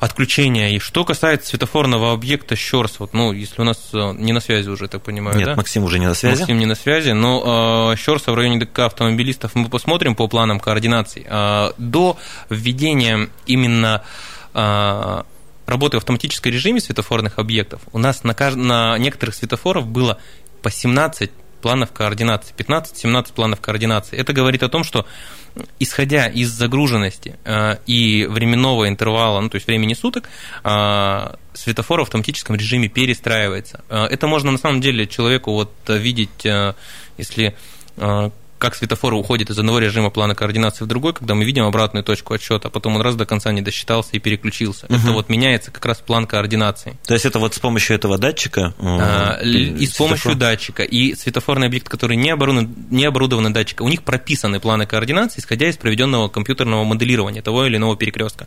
отключения. 0.00 0.70
И 0.70 0.78
что 0.78 1.04
касается 1.04 1.48
светофорного 1.48 2.12
объекта 2.12 2.56
Щорс, 2.56 2.98
вот, 2.98 3.12
ну, 3.12 3.32
если 3.32 3.60
у 3.60 3.64
нас 3.64 3.78
э, 3.92 4.12
не 4.18 4.32
на 4.32 4.40
связи 4.40 4.68
уже, 4.68 4.88
так 4.88 5.02
понимаю, 5.02 5.36
Нет, 5.36 5.46
да? 5.46 5.54
Максим 5.56 5.84
уже 5.84 5.98
не 5.98 6.06
на 6.06 6.14
связи. 6.14 6.40
Максим 6.40 6.58
не 6.58 6.66
на 6.66 6.74
связи, 6.74 7.10
но 7.10 7.92
э, 7.92 7.96
Щорса 7.96 8.32
в 8.32 8.34
районе 8.34 8.58
ДК 8.58 8.80
автомобилистов 8.80 9.54
мы 9.54 9.68
посмотрим 9.68 10.14
по 10.14 10.28
планам 10.28 10.60
координации. 10.60 11.26
Э, 11.28 11.72
до 11.78 12.16
введения 12.50 13.28
именно 13.46 14.02
э, 14.52 15.22
работы 15.66 15.96
в 15.96 15.98
автоматическом 15.98 16.52
режиме 16.52 16.80
светофорных 16.80 17.38
объектов 17.38 17.80
у 17.92 17.98
нас 17.98 18.24
на, 18.24 18.34
кажд... 18.34 18.56
на 18.56 18.98
некоторых 18.98 19.34
светофоров 19.34 19.86
было 19.86 20.18
по 20.62 20.70
17 20.70 21.30
планов 21.64 21.92
координации, 21.92 22.54
15-17 22.54 23.32
планов 23.32 23.58
координации. 23.62 24.18
Это 24.18 24.34
говорит 24.34 24.62
о 24.62 24.68
том, 24.68 24.84
что 24.84 25.06
исходя 25.78 26.26
из 26.26 26.50
загруженности 26.50 27.36
э, 27.46 27.76
и 27.86 28.26
временного 28.26 28.86
интервала, 28.86 29.40
ну, 29.40 29.48
то 29.48 29.54
есть 29.54 29.66
времени 29.66 29.94
суток, 29.94 30.28
э, 30.62 31.34
светофор 31.54 32.00
в 32.00 32.02
автоматическом 32.02 32.56
режиме 32.56 32.88
перестраивается. 32.88 33.82
Э, 33.88 34.04
это 34.04 34.26
можно 34.26 34.50
на 34.50 34.58
самом 34.58 34.82
деле 34.82 35.06
человеку 35.06 35.52
вот 35.52 35.72
видеть, 35.88 36.44
если 37.16 37.56
как 38.58 38.74
светофор 38.74 39.14
уходит 39.14 39.50
из 39.50 39.58
одного 39.58 39.78
режима 39.78 40.10
плана 40.10 40.34
координации 40.34 40.84
в 40.84 40.86
другой, 40.86 41.12
когда 41.12 41.34
мы 41.34 41.44
видим 41.44 41.64
обратную 41.64 42.04
точку 42.04 42.34
отсчета, 42.34 42.68
а 42.68 42.70
потом 42.70 42.96
он 42.96 43.02
раз 43.02 43.16
до 43.16 43.26
конца 43.26 43.52
не 43.52 43.62
досчитался 43.62 44.10
и 44.12 44.18
переключился. 44.18 44.86
Угу. 44.86 44.94
Это 44.94 45.12
вот 45.12 45.28
меняется 45.28 45.70
как 45.70 45.84
раз 45.84 45.98
план 45.98 46.26
координации. 46.26 46.96
То 47.06 47.14
есть 47.14 47.26
это 47.26 47.38
вот 47.38 47.54
с 47.54 47.58
помощью 47.58 47.96
этого 47.96 48.18
датчика? 48.18 48.74
А, 48.78 49.40
и 49.42 49.86
с 49.86 49.94
помощью 49.94 50.34
датчика. 50.34 50.82
И 50.82 51.14
светофорный 51.14 51.66
объект, 51.66 51.88
который 51.88 52.16
не 52.16 52.30
оборудован, 52.30 52.74
не 52.90 53.04
оборудован 53.04 53.52
датчиком, 53.52 53.86
у 53.86 53.90
них 53.90 54.02
прописаны 54.02 54.60
планы 54.60 54.86
координации, 54.86 55.40
исходя 55.40 55.68
из 55.68 55.76
проведенного 55.76 56.28
компьютерного 56.28 56.84
моделирования 56.84 57.42
того 57.42 57.66
или 57.66 57.76
иного 57.76 57.96
перекрестка. 57.96 58.46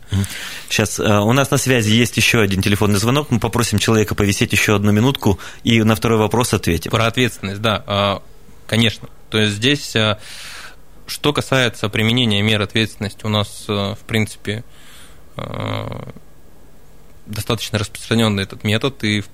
Сейчас 0.68 0.98
э, 0.98 1.02
у 1.02 1.32
нас 1.32 1.50
на 1.50 1.58
связи 1.58 1.90
есть 1.90 2.16
еще 2.16 2.40
один 2.40 2.62
телефонный 2.62 2.98
звонок. 2.98 3.30
Мы 3.30 3.40
попросим 3.40 3.78
человека 3.78 4.14
повисеть 4.14 4.52
еще 4.52 4.76
одну 4.76 4.92
минутку 4.92 5.38
и 5.64 5.82
на 5.82 5.94
второй 5.94 6.18
вопрос 6.18 6.54
ответим. 6.54 6.90
Про 6.90 7.06
ответственность, 7.06 7.60
да, 7.60 7.82
а, 7.86 8.22
конечно. 8.68 9.08
То 9.30 9.38
есть 9.38 9.54
здесь, 9.54 9.96
э, 9.96 10.18
что 11.06 11.32
касается 11.32 11.88
применения 11.88 12.40
мер 12.42 12.62
ответственности, 12.62 13.24
у 13.24 13.28
нас, 13.28 13.64
э, 13.68 13.94
в 13.94 14.04
принципе, 14.06 14.62
э, 15.36 16.02
достаточно 17.26 17.78
распространенный 17.78 18.44
этот 18.44 18.62
метод, 18.62 19.02
и 19.02 19.24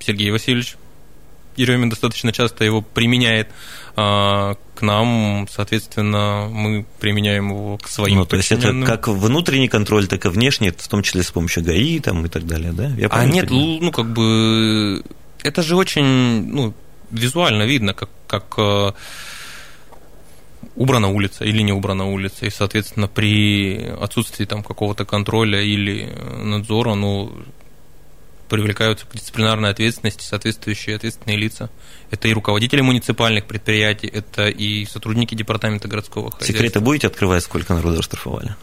Сергей 0.00 0.30
Васильевич 0.30 0.76
Еремин 1.56 1.90
достаточно 1.90 2.32
часто 2.32 2.64
его 2.64 2.80
применяет 2.80 3.48
а, 3.96 4.56
к 4.74 4.82
нам, 4.82 5.46
соответственно, 5.50 6.48
мы 6.50 6.86
применяем 7.00 7.50
его 7.50 7.76
к 7.76 7.88
своим 7.88 8.18
ну, 8.18 8.24
то 8.24 8.36
есть 8.36 8.52
это 8.52 8.72
как 8.86 9.08
внутренний 9.08 9.68
контроль, 9.68 10.06
так 10.06 10.24
и 10.24 10.28
внешний, 10.28 10.70
в 10.70 10.88
том 10.88 11.02
числе 11.02 11.22
с 11.22 11.30
помощью 11.30 11.64
ГАИ 11.64 11.98
там, 12.00 12.24
и 12.24 12.28
так 12.28 12.46
далее, 12.46 12.72
да? 12.72 12.86
Я 12.96 13.08
а 13.08 13.26
нет, 13.26 13.50
ну 13.50 13.90
как 13.90 14.12
бы 14.12 15.02
это 15.42 15.62
же 15.62 15.76
очень 15.76 16.46
ну, 16.46 16.74
визуально 17.10 17.64
видно, 17.64 17.94
как, 17.94 18.10
как 18.26 18.94
убрана 20.76 21.08
улица 21.08 21.44
или 21.44 21.62
не 21.62 21.72
убрана 21.72 22.06
улица, 22.06 22.46
и, 22.46 22.50
соответственно, 22.50 23.08
при 23.08 23.84
отсутствии 24.00 24.44
там 24.44 24.62
какого-то 24.62 25.04
контроля 25.04 25.60
или 25.60 26.12
надзора, 26.42 26.94
ну, 26.94 27.32
привлекаются 28.48 29.06
к 29.06 29.12
дисциплинарной 29.12 29.70
ответственности 29.70 30.24
соответствующие 30.24 30.96
ответственные 30.96 31.38
лица. 31.38 31.70
Это 32.10 32.28
и 32.28 32.32
руководители 32.32 32.80
муниципальных 32.80 33.46
предприятий, 33.46 34.08
это 34.08 34.48
и 34.48 34.84
сотрудники 34.86 35.34
департамента 35.34 35.88
городского 35.88 36.30
хозяйства. 36.30 36.52
Секреты 36.52 36.80
будете 36.80 37.06
открывать, 37.06 37.44
сколько 37.44 37.74
народу 37.74 38.00
оштрафовали? 38.00 38.56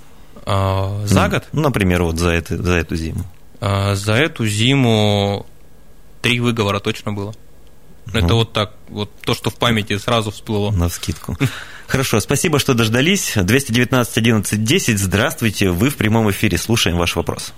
А, 0.46 1.06
за 1.06 1.24
ну, 1.24 1.30
год? 1.30 1.48
Ну, 1.54 1.62
например, 1.62 2.04
вот 2.04 2.20
за, 2.20 2.32
это, 2.32 2.62
за 2.62 2.74
эту 2.74 2.96
зиму. 2.96 3.24
А, 3.62 3.96
за 3.96 4.14
эту 4.14 4.46
зиму 4.46 5.46
три 6.22 6.40
выговора 6.40 6.80
точно 6.80 7.14
было. 7.14 7.34
Ну. 8.14 8.20
Это 8.20 8.34
вот 8.36 8.54
так, 8.54 8.74
вот 8.90 9.10
то, 9.24 9.34
что 9.34 9.50
в 9.50 9.56
памяти 9.56 9.98
сразу 9.98 10.32
всплыло. 10.32 10.72
На 10.72 10.90
вскидку. 10.90 11.36
Хорошо, 11.88 12.20
спасибо, 12.20 12.60
что 12.60 12.74
дождались. 12.74 13.34
219 13.36 14.18
11 14.18 14.64
10, 14.64 15.00
здравствуйте, 15.00 15.70
вы 15.70 15.90
в 15.90 15.98
прямом 15.98 16.30
эфире, 16.32 16.58
слушаем 16.58 16.98
ваш 16.98 17.16
вопрос. 17.16 17.54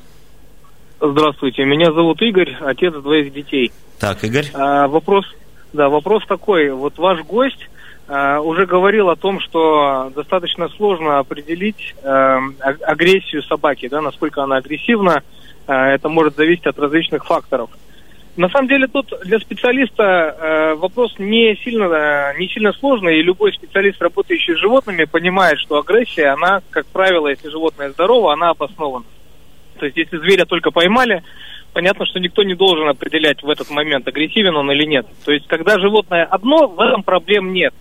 Здравствуйте, 1.01 1.63
меня 1.63 1.91
зовут 1.93 2.21
Игорь, 2.21 2.57
отец 2.62 2.93
двоих 2.93 3.33
детей. 3.33 3.71
Так, 3.99 4.23
Игорь. 4.23 4.47
А, 4.53 4.88
вопрос, 4.88 5.25
да, 5.73 5.89
вопрос 5.89 6.23
такой. 6.27 6.71
Вот 6.71 6.97
ваш 6.97 7.21
гость 7.21 7.69
а, 8.07 8.39
уже 8.41 8.65
говорил 8.65 9.09
о 9.09 9.15
том, 9.15 9.39
что 9.39 10.12
достаточно 10.15 10.67
сложно 10.69 11.19
определить 11.19 11.95
а, 12.03 12.39
агрессию 12.59 13.43
собаки, 13.43 13.88
да, 13.88 14.01
насколько 14.01 14.43
она 14.43 14.57
агрессивна. 14.57 15.23
А, 15.67 15.89
это 15.89 16.09
может 16.09 16.35
зависеть 16.35 16.65
от 16.65 16.79
различных 16.79 17.25
факторов. 17.25 17.69
На 18.39 18.47
самом 18.47 18.69
деле 18.69 18.88
тут 18.88 19.13
для 19.25 19.38
специалиста 19.38 20.04
э, 20.04 20.75
вопрос 20.75 21.13
не 21.19 21.58
сильно, 21.58 22.34
не 22.38 22.47
сильно 22.47 22.71
сложный, 22.71 23.19
и 23.19 23.21
любой 23.21 23.52
специалист, 23.52 24.02
работающий 24.02 24.56
с 24.56 24.60
животными, 24.60 25.04
понимает, 25.04 25.60
что 25.60 25.78
агрессия, 25.78 26.28
она, 26.28 26.62
как 26.69 26.86
правило, 26.86 27.28
если 27.28 27.49
животное 27.49 27.89
здорово, 27.89 28.32
она 28.32 28.52
обоснована. 28.52 29.04
То 29.78 29.88
есть 29.88 29.97
если 29.97 30.19
зверя 30.19 30.45
только 30.45 30.71
поймали, 30.71 31.21
понятно, 31.73 32.06
что 32.06 32.21
никто 32.21 32.43
не 32.43 32.56
должен 32.56 32.88
определять 32.88 33.43
в 33.43 33.49
этот 33.49 33.69
момент, 33.71 34.08
агрессивен 34.08 34.56
он 34.56 34.71
или 34.71 34.86
нет. 34.86 35.06
То 35.25 35.34
есть 35.34 35.45
когда 35.47 35.78
животное 35.78 36.23
одно, 36.23 36.69
в 36.69 36.80
этом 36.80 37.04
проблем 37.04 37.52
нет. 37.52 37.73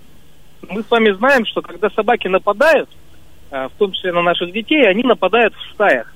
Мы 0.68 0.82
с 0.82 0.90
вами 0.90 1.12
знаем, 1.12 1.46
что 1.46 1.62
когда 1.62 1.88
собаки 1.90 2.26
нападают, 2.26 2.90
э, 3.52 3.68
в 3.68 3.78
том 3.78 3.92
числе 3.92 4.10
на 4.10 4.22
наших 4.22 4.50
детей, 4.52 4.82
они 4.88 5.04
нападают 5.04 5.54
в 5.54 5.74
стаях. 5.74 6.12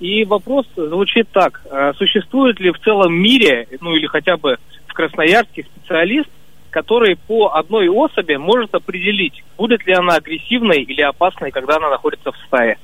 И 0.00 0.24
вопрос 0.24 0.66
звучит 0.76 1.28
так. 1.32 1.60
А 1.70 1.92
существует 1.94 2.60
ли 2.60 2.70
в 2.70 2.78
целом 2.80 3.14
мире, 3.14 3.66
ну 3.80 3.94
или 3.94 4.06
хотя 4.06 4.36
бы 4.36 4.56
в 4.86 4.94
Красноярске 4.94 5.64
специалист, 5.64 6.28
который 6.70 7.16
по 7.16 7.54
одной 7.54 7.88
особи 7.88 8.36
может 8.36 8.74
определить, 8.74 9.42
будет 9.56 9.86
ли 9.86 9.94
она 9.94 10.16
агрессивной 10.16 10.82
или 10.82 11.02
опасной, 11.02 11.50
когда 11.50 11.76
она 11.76 11.90
находится 11.90 12.30
в 12.30 12.36
стае? 12.46 12.78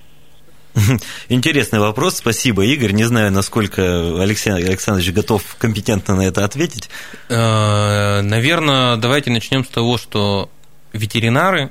Интересный 1.28 1.78
вопрос, 1.78 2.16
спасибо, 2.16 2.64
Игорь. 2.64 2.92
Не 2.92 3.04
знаю, 3.04 3.30
насколько 3.30 4.20
Алексей 4.20 4.52
Александрович 4.52 5.12
готов 5.12 5.42
компетентно 5.56 6.16
на 6.16 6.22
это 6.22 6.44
ответить. 6.44 6.90
Э, 7.28 8.22
Наверное, 8.22 8.96
давайте 8.96 9.30
начнем 9.30 9.64
с 9.64 9.68
того, 9.68 9.98
что 9.98 10.50
ветеринары 10.92 11.70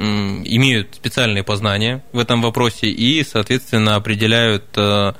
имеют 0.00 0.94
специальные 0.94 1.44
познания 1.44 2.02
в 2.12 2.18
этом 2.18 2.40
вопросе 2.40 2.88
и, 2.88 3.22
соответственно, 3.22 3.96
определяют 3.96 4.64
э, 4.76 5.12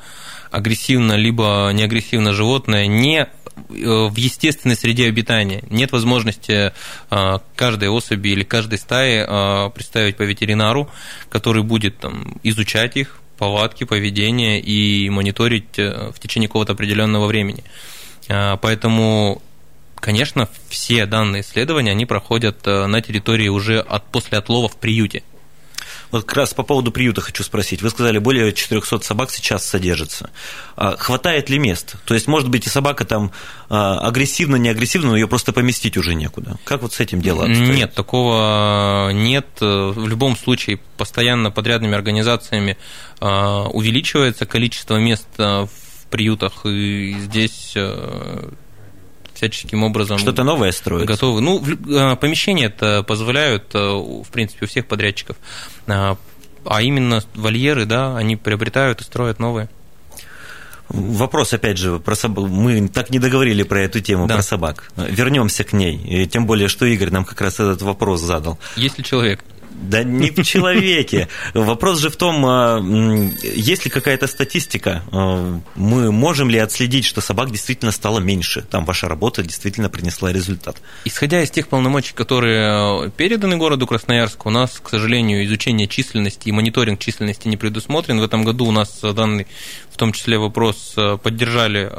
агрессивно 0.50 1.14
либо 1.14 1.70
неагрессивно 1.74 2.32
животное 2.32 2.86
не 2.86 3.18
э, 3.18 3.26
в 3.66 4.16
естественной 4.16 4.76
среде 4.76 5.08
обитания. 5.08 5.62
Нет 5.68 5.92
возможности 5.92 6.72
э, 7.10 7.38
каждой 7.56 7.90
особи 7.90 8.28
или 8.28 8.42
каждой 8.42 8.78
стаи 8.78 9.70
представить 9.74 10.16
по 10.16 10.22
ветеринару, 10.22 10.88
который 11.28 11.62
будет 11.62 11.98
там, 11.98 12.38
изучать 12.42 12.96
их, 12.96 13.20
повадки, 13.36 13.84
поведение 13.84 14.60
и 14.60 15.10
мониторить 15.10 15.76
в 15.76 16.14
течение 16.20 16.48
какого-то 16.48 16.72
определенного 16.72 17.26
времени. 17.26 17.64
Поэтому 18.28 19.42
Конечно, 20.00 20.48
все 20.68 21.06
данные 21.06 21.42
исследования, 21.42 21.90
они 21.90 22.06
проходят 22.06 22.66
э, 22.66 22.86
на 22.86 23.02
территории 23.02 23.48
уже 23.48 23.80
от, 23.80 24.04
после 24.10 24.38
отлова 24.38 24.68
в 24.68 24.76
приюте. 24.76 25.22
Вот 26.10 26.24
как 26.24 26.38
раз 26.38 26.54
по 26.54 26.64
поводу 26.64 26.90
приюта 26.90 27.20
хочу 27.20 27.44
спросить. 27.44 27.82
Вы 27.82 27.90
сказали, 27.90 28.18
более 28.18 28.52
400 28.52 29.00
собак 29.00 29.30
сейчас 29.30 29.64
содержится. 29.64 30.30
А 30.74 30.96
хватает 30.96 31.50
ли 31.50 31.58
мест? 31.58 31.94
То 32.04 32.14
есть, 32.14 32.26
может 32.26 32.48
быть, 32.48 32.66
и 32.66 32.68
собака 32.68 33.04
там 33.04 33.30
а, 33.68 34.00
агрессивно, 34.00 34.56
не 34.56 34.70
агрессивно, 34.70 35.10
но 35.10 35.16
ее 35.16 35.28
просто 35.28 35.52
поместить 35.52 35.96
уже 35.96 36.14
некуда. 36.14 36.56
Как 36.64 36.82
вот 36.82 36.94
с 36.94 37.00
этим 37.00 37.20
дело 37.20 37.44
обстоит? 37.44 37.76
Нет, 37.76 37.94
такого 37.94 39.10
нет. 39.12 39.46
В 39.60 40.08
любом 40.08 40.36
случае, 40.36 40.80
постоянно 40.96 41.52
подрядными 41.52 41.94
организациями 41.94 42.76
увеличивается 43.20 44.46
количество 44.46 44.96
мест 44.96 45.28
в 45.36 45.68
приютах, 46.10 46.66
и 46.66 47.14
здесь 47.20 47.76
всяческим 49.40 49.82
образом... 49.84 50.18
Что-то 50.18 50.44
новое 50.44 50.70
строить. 50.72 51.06
Готовы. 51.06 51.40
Ну, 51.40 51.64
а, 51.96 52.16
помещения 52.16 52.66
это 52.66 53.02
позволяют, 53.02 53.70
а, 53.74 53.96
в 53.98 54.28
принципе, 54.28 54.66
у 54.66 54.68
всех 54.68 54.86
подрядчиков. 54.86 55.36
А, 55.86 56.18
а 56.66 56.82
именно 56.82 57.22
вольеры, 57.34 57.86
да, 57.86 58.16
они 58.16 58.36
приобретают 58.36 59.00
и 59.00 59.04
строят 59.04 59.38
новые. 59.38 59.70
Вопрос, 60.90 61.54
опять 61.54 61.78
же, 61.78 62.00
про 62.00 62.14
собак. 62.16 62.50
Мы 62.50 62.88
так 62.88 63.10
не 63.10 63.18
договорили 63.18 63.62
про 63.62 63.80
эту 63.80 64.00
тему, 64.00 64.26
да. 64.26 64.34
про 64.34 64.42
собак. 64.42 64.90
Вернемся 64.96 65.64
к 65.64 65.72
ней. 65.72 65.96
И 65.96 66.26
тем 66.26 66.46
более, 66.46 66.68
что 66.68 66.84
Игорь 66.84 67.10
нам 67.10 67.24
как 67.24 67.40
раз 67.40 67.54
этот 67.54 67.80
вопрос 67.80 68.20
задал. 68.20 68.58
Есть 68.76 68.98
ли 68.98 69.04
человек? 69.04 69.40
Да 69.80 70.04
не 70.04 70.30
в 70.30 70.42
человеке. 70.44 71.28
Вопрос 71.54 72.00
же 72.00 72.10
в 72.10 72.16
том, 72.16 72.44
а, 72.44 72.80
есть 73.42 73.84
ли 73.84 73.90
какая-то 73.90 74.26
статистика, 74.26 75.02
а, 75.10 75.60
мы 75.74 76.12
можем 76.12 76.50
ли 76.50 76.58
отследить, 76.58 77.06
что 77.06 77.20
собак 77.20 77.50
действительно 77.50 77.90
стало 77.90 78.18
меньше, 78.18 78.62
там 78.62 78.84
ваша 78.84 79.08
работа 79.08 79.42
действительно 79.42 79.88
принесла 79.88 80.32
результат. 80.32 80.76
Исходя 81.04 81.42
из 81.42 81.50
тех 81.50 81.68
полномочий, 81.68 82.12
которые 82.14 83.06
э, 83.06 83.10
переданы 83.10 83.56
городу 83.56 83.86
Красноярску, 83.86 84.48
у 84.48 84.52
нас, 84.52 84.80
к 84.82 84.88
сожалению, 84.90 85.44
изучение 85.46 85.88
численности 85.88 86.48
и 86.48 86.52
мониторинг 86.52 87.00
численности 87.00 87.48
не 87.48 87.56
предусмотрен. 87.56 88.20
В 88.20 88.24
этом 88.24 88.44
году 88.44 88.66
у 88.66 88.72
нас 88.72 89.00
данный, 89.00 89.46
в 89.90 89.96
том 89.96 90.12
числе 90.12 90.38
вопрос, 90.38 90.94
поддержали 91.22 91.90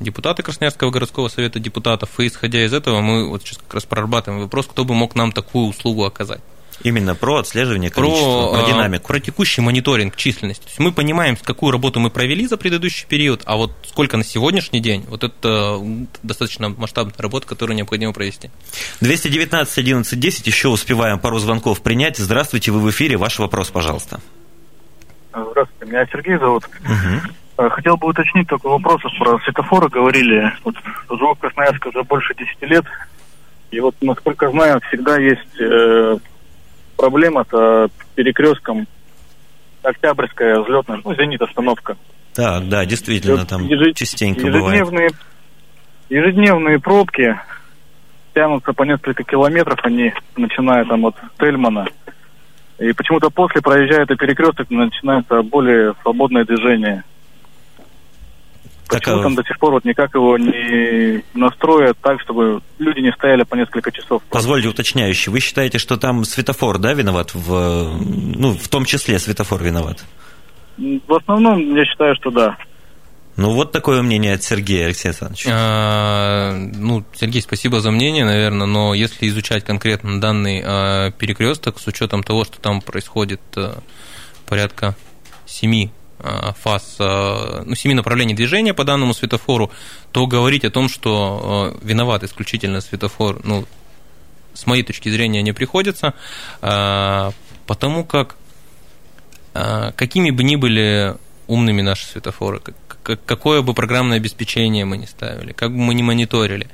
депутаты 0.00 0.42
Красноярского 0.42 0.90
городского 0.90 1.28
совета 1.28 1.58
депутатов, 1.58 2.18
и 2.18 2.26
исходя 2.26 2.64
из 2.64 2.72
этого 2.72 3.00
мы 3.00 3.28
вот 3.28 3.42
сейчас 3.42 3.58
как 3.58 3.74
раз 3.74 3.84
прорабатываем 3.84 4.42
вопрос, 4.42 4.66
кто 4.66 4.84
бы 4.84 4.94
мог 4.94 5.14
нам 5.14 5.32
такую 5.32 5.66
услугу 5.66 6.04
оказать. 6.04 6.40
Именно 6.82 7.14
про 7.14 7.38
отслеживание 7.38 7.90
количества, 7.90 8.50
про, 8.52 8.60
про 8.62 8.66
динамику. 8.66 9.08
Про 9.08 9.20
текущий 9.20 9.60
мониторинг 9.60 10.16
численности. 10.16 10.62
То 10.62 10.68
есть 10.68 10.78
мы 10.80 10.92
понимаем, 10.92 11.36
какую 11.36 11.72
работу 11.72 12.00
мы 12.00 12.10
провели 12.10 12.46
за 12.46 12.56
предыдущий 12.56 13.06
период, 13.06 13.42
а 13.46 13.56
вот 13.56 13.72
сколько 13.86 14.16
на 14.16 14.24
сегодняшний 14.24 14.80
день, 14.80 15.04
вот 15.08 15.24
это 15.24 15.80
достаточно 16.22 16.68
масштабная 16.68 17.14
работа, 17.18 17.46
которую 17.46 17.76
необходимо 17.76 18.12
провести. 18.12 18.50
219 19.00 19.78
11 19.78 20.18
10, 20.18 20.46
еще 20.46 20.68
успеваем 20.68 21.18
пару 21.18 21.38
звонков 21.38 21.82
принять. 21.82 22.18
Здравствуйте, 22.18 22.70
вы 22.72 22.80
в 22.80 22.90
эфире, 22.90 23.16
ваш 23.16 23.38
вопрос, 23.38 23.70
пожалуйста. 23.70 24.20
Здравствуйте, 25.30 25.86
меня 25.86 26.06
Сергей 26.12 26.38
зовут. 26.38 26.64
Угу. 26.84 27.68
Хотел 27.70 27.96
бы 27.96 28.08
уточнить 28.08 28.48
такой 28.48 28.72
вопрос. 28.72 29.00
Про 29.18 29.38
светофоры 29.40 29.88
говорили. 29.88 30.52
Вот 30.64 30.74
живу 31.08 31.34
в 31.34 31.38
Красноярске 31.38 31.88
уже 31.88 32.02
больше 32.02 32.34
10 32.34 32.62
лет. 32.62 32.84
И 33.70 33.80
вот, 33.80 33.94
насколько 34.00 34.50
знаю, 34.50 34.80
всегда 34.88 35.18
есть 35.18 35.60
э, 35.60 36.18
проблема 36.96 37.44
с 37.50 37.90
перекрестком 38.14 38.86
Октябрьская 39.82 40.60
взлетная, 40.60 41.00
ну, 41.04 41.14
зенит 41.14 41.42
остановка. 41.42 41.96
Так, 42.34 42.68
да, 42.68 42.84
действительно, 42.84 43.36
вот 43.36 43.48
там 43.48 43.66
ежед... 43.66 43.96
частенько 43.96 44.46
ежедневные, 44.46 44.84
бывает. 44.84 45.14
Ежедневные 46.08 46.80
пробки 46.80 47.38
тянутся 48.34 48.72
по 48.72 48.82
несколько 48.82 49.22
километров, 49.22 49.78
они 49.82 50.12
начиная 50.36 50.84
там 50.84 51.06
от 51.06 51.16
Тельмана. 51.38 51.86
И 52.78 52.92
почему-то 52.92 53.30
после 53.30 53.60
проезжает 53.60 54.10
и 54.10 54.16
перекресток, 54.16 54.68
начинается 54.70 55.42
более 55.42 55.94
свободное 56.02 56.44
движение. 56.44 57.04
Почему 58.88 59.22
там 59.22 59.34
до 59.34 59.42
сих 59.42 59.58
пор 59.58 59.72
вот 59.72 59.84
никак 59.84 60.14
его 60.14 60.36
не 60.38 61.22
настроят 61.34 61.96
так, 62.00 62.20
чтобы 62.20 62.60
люди 62.78 63.00
не 63.00 63.12
стояли 63.12 63.42
по 63.42 63.54
несколько 63.54 63.90
часов? 63.90 64.22
Позвольте 64.30 64.68
уточняющий. 64.68 65.32
Вы 65.32 65.40
считаете, 65.40 65.78
что 65.78 65.96
там 65.96 66.24
светофор, 66.24 66.78
да, 66.78 66.92
виноват? 66.92 67.34
В, 67.34 67.98
ну, 67.98 68.52
в 68.52 68.68
том 68.68 68.84
числе 68.84 69.18
светофор 69.18 69.62
виноват? 69.62 70.04
В 70.76 71.14
основном, 71.14 71.74
я 71.74 71.84
считаю, 71.84 72.14
что 72.16 72.30
да. 72.30 72.56
Ну, 73.36 73.52
вот 73.52 73.72
такое 73.72 74.00
мнение 74.02 74.34
от 74.34 74.44
Сергея 74.44 74.86
Алексея 74.86 75.10
Александровича. 75.10 75.50
А, 75.52 76.52
ну, 76.52 77.04
Сергей, 77.14 77.42
спасибо 77.42 77.80
за 77.80 77.90
мнение, 77.90 78.24
наверное, 78.24 78.66
но 78.66 78.94
если 78.94 79.26
изучать 79.26 79.64
конкретно 79.64 80.20
данный 80.20 80.62
а, 80.64 81.10
перекресток 81.10 81.80
с 81.80 81.86
учетом 81.88 82.22
того, 82.22 82.44
что 82.44 82.60
там 82.60 82.80
происходит 82.80 83.40
а, 83.56 83.80
порядка 84.46 84.94
семи 85.46 85.90
фаз, 86.62 86.96
э, 86.98 87.62
ну, 87.66 87.74
семи 87.74 87.94
направлений 87.94 88.34
движения 88.34 88.72
по 88.72 88.84
данному 88.84 89.14
светофору, 89.14 89.70
то 90.12 90.26
говорить 90.26 90.64
о 90.64 90.70
том, 90.70 90.88
что 90.88 91.76
э, 91.82 91.86
виноват 91.86 92.24
исключительно 92.24 92.80
светофор, 92.80 93.40
ну, 93.44 93.66
с 94.54 94.66
моей 94.66 94.82
точки 94.82 95.10
зрения, 95.10 95.42
не 95.42 95.52
приходится, 95.52 96.14
потому 96.60 98.04
как 98.04 98.36
какими 99.52 100.30
бы 100.30 100.44
ни 100.44 100.54
были 100.54 101.16
умными 101.48 101.82
наши 101.82 102.06
светофоры, 102.06 102.60
какое 103.02 103.62
бы 103.62 103.74
программное 103.74 104.18
обеспечение 104.18 104.84
мы 104.84 104.96
ни 104.96 105.06
ставили, 105.06 105.52
как 105.52 105.72
бы 105.72 105.78
мы 105.78 105.94
ни 105.94 106.02
мониторили, 106.02 106.68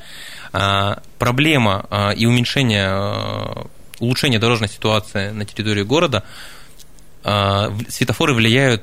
проблема 1.19 2.15
и 2.15 2.27
уменьшение, 2.27 3.67
улучшение 3.99 4.39
дорожной 4.39 4.69
ситуации 4.69 5.31
на 5.31 5.47
территории 5.47 5.83
города, 5.83 6.23
светофоры 7.23 8.35
влияют 8.35 8.83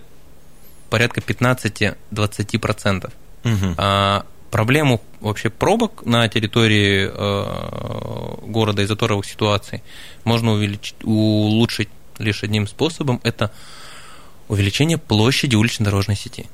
порядка 0.89 1.21
15-20%. 1.21 3.12
Угу. 3.43 3.76
А 3.78 4.26
проблему 4.52 5.02
вообще 5.19 5.50
пробок 5.50 6.06
на 6.06 6.28
территории 6.28 7.10
э, 7.12 8.45
города 8.47 8.82
из 8.82 8.88
заторовых 8.88 9.26
ситуаций 9.26 9.84
можно 10.23 10.52
увеличить, 10.54 10.95
улучшить 11.04 11.89
лишь 12.17 12.43
одним 12.43 12.67
способом– 12.67 13.19
это 13.23 13.52
увеличение 14.47 14.97
площади 14.97 15.56
улично-дорожной 15.56 16.15
сети. 16.15 16.47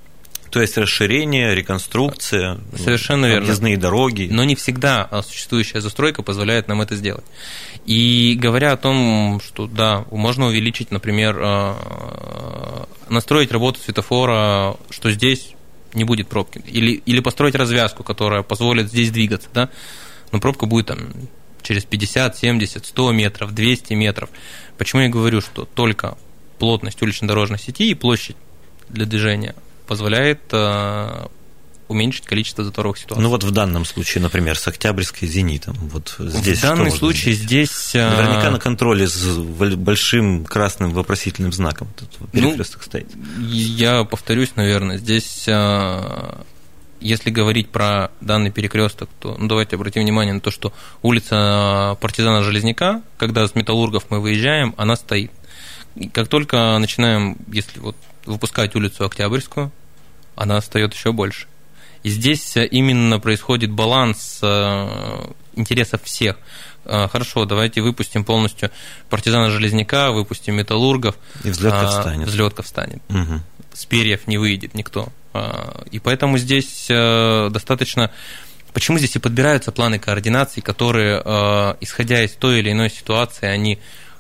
То 0.53 0.61
есть 0.61 0.77
расширение, 0.77 1.55
реконструкция, 1.55 2.59
Совершенно 2.77 3.25
верно. 3.25 3.47
дороги. 3.75 4.27
Но 4.29 4.43
не 4.43 4.55
всегда 4.55 5.09
существующая 5.23 5.81
застройка 5.81 6.21
позволяет 6.21 6.67
нам 6.67 6.79
это 6.83 6.95
сделать. 6.95 7.25
И 7.87 8.37
говоря 8.39 8.73
о 8.73 8.77
том, 8.77 9.41
что 9.43 9.65
да, 9.65 10.05
можно 10.11 10.45
увеличить, 10.45 10.91
например, 10.91 11.39
э, 11.41 12.83
настроить 13.09 13.51
работу 13.51 13.79
светофора, 13.79 14.77
что 14.91 15.09
здесь 15.09 15.55
не 15.95 16.03
будет 16.03 16.27
пробки. 16.27 16.61
Или, 16.67 17.01
или 17.03 17.19
построить 17.19 17.55
развязку, 17.55 18.03
которая 18.03 18.43
позволит 18.43 18.89
здесь 18.89 19.09
двигаться, 19.09 19.49
да, 19.55 19.71
но 20.31 20.39
пробка 20.39 20.67
будет 20.67 20.85
там 20.85 20.99
через 21.63 21.83
50, 21.83 22.37
70, 22.37 22.85
100 22.85 23.11
метров, 23.11 23.55
200 23.55 23.93
метров. 23.95 24.29
Почему 24.77 25.01
я 25.01 25.09
говорю, 25.09 25.41
что 25.41 25.65
только 25.65 26.15
плотность 26.59 27.01
улично-дорожной 27.01 27.57
сети 27.57 27.89
и 27.89 27.95
площадь 27.95 28.37
для 28.89 29.07
движения 29.07 29.55
позволяет 29.87 30.41
э, 30.51 31.27
уменьшить 31.87 32.25
количество 32.25 32.63
заторовых 32.63 32.97
ситуаций. 32.97 33.23
Ну 33.23 33.29
вот 33.29 33.43
в 33.43 33.51
данном 33.51 33.85
случае, 33.85 34.21
например, 34.21 34.57
с 34.57 34.67
Октябрьской 34.67 35.27
«Зенитом». 35.27 35.75
Вот 35.79 36.15
здесь 36.19 36.59
в 36.59 36.61
данном 36.61 36.91
случае 36.91 37.33
сделать? 37.33 37.69
здесь... 37.69 37.95
Э, 37.95 38.09
Наверняка 38.09 38.51
на 38.51 38.59
контроле 38.59 39.07
с 39.07 39.37
большим 39.37 40.45
красным 40.45 40.91
вопросительным 40.91 41.53
знаком. 41.53 41.87
Тут 41.95 42.31
перекресток 42.31 42.81
ну, 42.81 42.85
стоит. 42.85 43.07
Я 43.39 44.03
повторюсь, 44.03 44.55
наверное, 44.55 44.97
здесь 44.97 45.45
э, 45.47 46.41
если 47.03 47.29
говорить 47.29 47.69
про 47.69 48.11
данный 48.21 48.49
перекресток, 48.49 49.09
то 49.19 49.35
ну, 49.37 49.47
давайте 49.47 49.75
обратим 49.75 50.01
внимание 50.01 50.33
на 50.33 50.39
то, 50.39 50.51
что 50.51 50.73
улица 51.01 51.97
партизана 51.99 52.43
Железняка, 52.43 53.03
когда 53.17 53.45
с 53.45 53.55
металлургов 53.55 54.05
мы 54.09 54.19
выезжаем, 54.19 54.73
она 54.77 54.95
стоит. 54.95 55.31
И 55.95 56.07
как 56.07 56.27
только 56.27 56.77
начинаем, 56.79 57.37
если 57.51 57.79
вот 57.79 57.95
выпускать 58.25 58.75
улицу 58.75 59.05
Октябрьскую, 59.05 59.71
она 60.35 60.59
встает 60.61 60.93
еще 60.93 61.11
больше. 61.11 61.47
И 62.03 62.09
здесь 62.09 62.55
именно 62.57 63.19
происходит 63.19 63.71
баланс 63.71 64.39
э, 64.41 65.25
интересов 65.55 66.03
всех. 66.03 66.37
Э, 66.83 67.07
хорошо, 67.07 67.45
давайте 67.45 67.81
выпустим 67.81 68.25
полностью 68.25 68.71
партизана 69.09 69.49
Железняка, 69.49 70.11
выпустим 70.11 70.55
металлургов. 70.55 71.15
И 71.45 71.49
взлетка 71.49 71.87
встанет. 71.87 72.27
Взлетка 72.27 72.61
встанет. 72.61 73.01
Угу. 73.09 73.39
С 73.73 73.85
перьев 73.85 74.27
не 74.27 74.37
выйдет 74.37 74.73
никто. 74.73 75.09
Э, 75.33 75.81
и 75.91 75.99
поэтому 75.99 76.37
здесь 76.37 76.87
достаточно 76.87 78.11
Почему 78.73 78.97
здесь 78.97 79.15
и 79.15 79.19
подбираются 79.19 79.71
планы 79.71 79.99
координации, 79.99 80.59
которые, 80.59 81.19
исходя 81.79 82.23
из 82.23 82.31
той 82.31 82.57
или 82.57 82.71
иной 82.71 82.89
ситуации, 82.89 83.45
они 83.45 83.77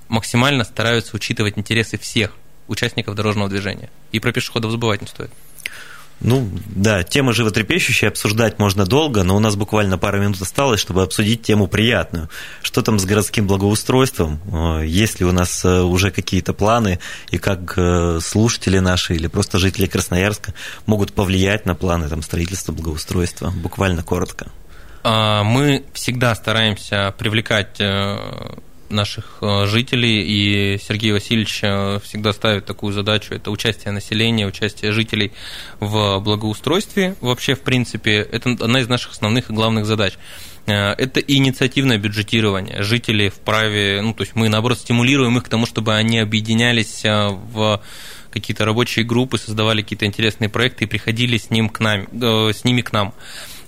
максимально 0.09 0.63
стараются 0.63 1.15
учитывать 1.15 1.57
интересы 1.57 1.97
всех 1.97 2.33
участников 2.67 3.15
дорожного 3.15 3.49
движения. 3.49 3.89
И 4.11 4.19
про 4.19 4.31
пешеходов 4.31 4.71
забывать 4.71 5.01
не 5.01 5.07
стоит. 5.07 5.31
Ну, 6.23 6.49
да, 6.67 7.03
тема 7.03 7.33
животрепещущая, 7.33 8.09
обсуждать 8.09 8.57
можно 8.57 8.85
долго, 8.85 9.23
но 9.23 9.35
у 9.35 9.39
нас 9.39 9.57
буквально 9.57 9.97
пара 9.97 10.19
минут 10.19 10.41
осталось, 10.41 10.79
чтобы 10.79 11.03
обсудить 11.03 11.41
тему 11.41 11.67
приятную. 11.67 12.29
Что 12.61 12.81
там 12.81 12.97
с 12.97 13.05
городским 13.05 13.45
благоустройством? 13.45 14.39
Э, 14.51 14.85
есть 14.85 15.19
ли 15.19 15.25
у 15.25 15.33
нас 15.33 15.65
э, 15.65 15.81
уже 15.81 16.11
какие-то 16.11 16.53
планы, 16.53 16.99
и 17.29 17.37
как 17.37 17.73
э, 17.77 18.19
слушатели 18.21 18.79
наши 18.79 19.15
или 19.15 19.27
просто 19.27 19.59
жители 19.59 19.85
Красноярска 19.85 20.53
могут 20.85 21.11
повлиять 21.11 21.65
на 21.65 21.75
планы 21.75 22.07
там, 22.07 22.21
строительства 22.21 22.71
благоустройства? 22.71 23.51
Буквально 23.51 24.01
коротко. 24.01 24.47
А, 25.03 25.43
мы 25.43 25.83
всегда 25.91 26.33
стараемся 26.35 27.13
привлекать 27.17 27.81
наших 28.93 29.39
э, 29.41 29.65
жителей, 29.65 30.23
и 30.23 30.79
Сергей 30.79 31.11
Васильевич 31.11 31.59
э, 31.63 31.99
всегда 32.03 32.31
ставит 32.33 32.65
такую 32.65 32.93
задачу, 32.93 33.33
это 33.33 33.51
участие 33.51 33.91
населения, 33.91 34.47
участие 34.47 34.91
жителей 34.91 35.33
в 35.79 36.19
благоустройстве. 36.19 37.15
Вообще, 37.19 37.55
в 37.55 37.61
принципе, 37.61 38.17
это 38.31 38.51
одна 38.51 38.79
из 38.79 38.87
наших 38.87 39.11
основных 39.11 39.49
и 39.49 39.53
главных 39.53 39.85
задач. 39.85 40.13
Э, 40.65 40.91
это 40.91 41.19
инициативное 41.19 41.97
бюджетирование. 41.97 42.83
Жители 42.83 43.29
вправе, 43.29 44.01
ну, 44.01 44.13
то 44.13 44.23
есть 44.23 44.35
мы, 44.35 44.47
наоборот, 44.47 44.79
стимулируем 44.79 45.37
их 45.37 45.43
к 45.43 45.49
тому, 45.49 45.65
чтобы 45.65 45.95
они 45.95 46.19
объединялись 46.19 47.03
в 47.03 47.81
какие-то 48.31 48.65
рабочие 48.65 49.05
группы, 49.05 49.37
создавали 49.37 49.81
какие-то 49.81 50.05
интересные 50.05 50.49
проекты 50.49 50.85
и 50.85 50.87
приходили 50.87 51.37
с, 51.37 51.49
ним 51.51 51.69
к 51.69 51.79
нам, 51.79 52.07
с 52.11 52.63
ними 52.63 52.81
к 52.81 52.91
нам 52.91 53.13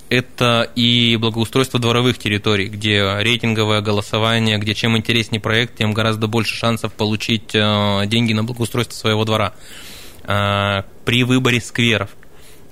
это 0.10 0.70
и 0.76 1.18
благоустройство 1.20 1.80
дворовых 1.80 2.18
территорий, 2.18 2.68
где 2.68 3.18
рейтинговое 3.20 3.82
голосование, 3.82 4.58
где 4.58 4.74
чем 4.74 4.98
интереснее 4.98 5.42
проект, 5.42 5.78
тем 5.78 5.94
гораздо 5.94 6.28
больше 6.28 6.56
шансов 6.56 6.94
получить 6.94 7.54
э, 7.54 8.04
деньги 8.06 8.34
на 8.34 8.44
благоустройство 8.44 8.96
своего 8.96 9.26
двора. 9.26 9.54
Э, 10.24 10.84
при 11.06 11.24
выборе 11.24 11.60
скверов 11.60 12.10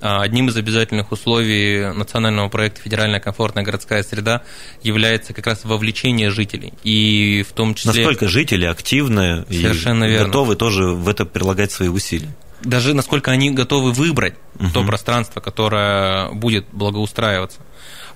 э, 0.01 0.07
одним 0.07 0.49
из 0.49 0.57
обязательных 0.57 1.11
условий 1.11 1.91
национального 1.93 2.49
проекта 2.49 2.81
«Федеральная 2.81 3.19
комфортная 3.19 3.63
городская 3.63 4.03
среда» 4.03 4.43
является 4.83 5.33
как 5.33 5.47
раз 5.47 5.65
вовлечение 5.65 6.29
жителей. 6.29 6.73
И 6.83 7.43
в 7.49 7.53
том 7.53 7.73
числе... 7.73 7.93
Насколько 7.93 8.27
жители 8.27 8.65
активны 8.65 9.43
и 9.49 9.57
верно. 9.57 10.07
готовы 10.07 10.55
тоже 10.55 10.89
в 10.89 11.09
это 11.09 11.25
прилагать 11.25 11.71
свои 11.71 11.89
усилия? 11.89 12.33
Даже 12.63 12.93
насколько 12.93 13.31
они 13.31 13.51
готовы 13.51 13.91
выбрать 13.91 14.35
угу. 14.59 14.69
то 14.73 14.83
пространство, 14.83 15.39
которое 15.39 16.29
будет 16.31 16.65
благоустраиваться. 16.71 17.59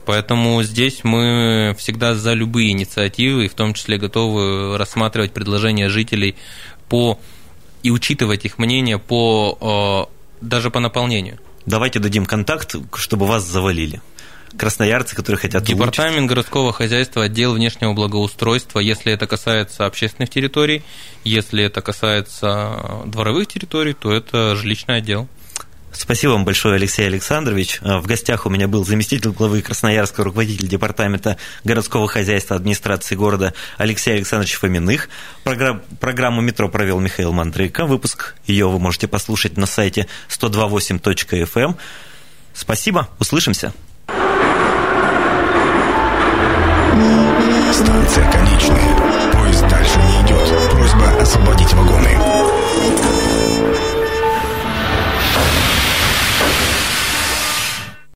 Поэтому 0.06 0.64
здесь 0.64 1.04
мы 1.04 1.76
всегда 1.78 2.16
за 2.16 2.34
любые 2.34 2.72
инициативы, 2.72 3.46
и 3.46 3.50
в 3.50 3.54
том 3.54 3.74
числе 3.74 3.98
готовы 3.98 4.78
рассматривать 4.78 5.34
предложения 5.34 5.90
жителей 5.90 6.36
по 6.88 7.20
и 7.84 7.92
учитывать 7.92 8.46
их 8.46 8.58
мнение 8.58 9.00
по 9.00 10.10
даже 10.40 10.72
по 10.72 10.80
наполнению. 10.80 11.40
Давайте 11.66 12.00
дадим 12.00 12.26
контакт, 12.26 12.76
чтобы 12.96 13.26
вас 13.26 13.44
завалили 13.44 14.02
красноярцы, 14.56 15.16
которые 15.16 15.40
хотят 15.40 15.64
Департамент 15.64 16.18
улучшить. 16.18 16.30
городского 16.30 16.74
хозяйства, 16.74 17.24
отдел 17.24 17.54
внешнего 17.54 17.94
благоустройства, 17.94 18.80
если 18.80 19.12
это 19.12 19.28
касается 19.28 19.86
общественных 19.86 20.30
территорий, 20.30 20.84
если 21.24 21.64
это 21.64 21.82
касается 21.82 23.04
дворовых 23.06 23.48
территорий, 23.48 23.94
то 23.94 24.14
это 24.14 24.56
жилищный 24.56 24.98
отдел. 24.98 25.28
Спасибо 25.94 26.32
вам 26.32 26.46
большое, 26.46 26.76
Алексей 26.76 27.08
Александрович. 27.08 27.80
В 27.82 28.06
гостях 28.06 28.46
у 28.46 28.50
меня 28.50 28.68
был 28.68 28.86
заместитель 28.86 29.32
главы 29.32 29.64
Красноярска, 29.64 30.24
руководитель 30.24 30.68
департамента 30.68 31.38
городского 31.64 32.08
хозяйства 32.08 32.56
администрации 32.56 33.16
города 33.16 33.56
Алексей 33.78 34.14
Александрович 34.14 34.56
Фоминых. 34.56 35.10
Программу 35.44 36.42
«Метро» 36.42 36.70
провел 36.70 37.00
Михаил 37.00 37.32
Мандрейко. 37.32 37.86
Выпуск 37.86 38.36
ее 38.46 38.70
вы 38.70 38.78
можете 38.78 39.08
послушать 39.08 39.58
на 39.58 39.66
сайте 39.66 40.08
128.fm. 40.30 41.76
Спасибо, 42.54 43.10
услышимся. 43.18 43.74
станция 47.78 48.32
конечная. 48.32 48.87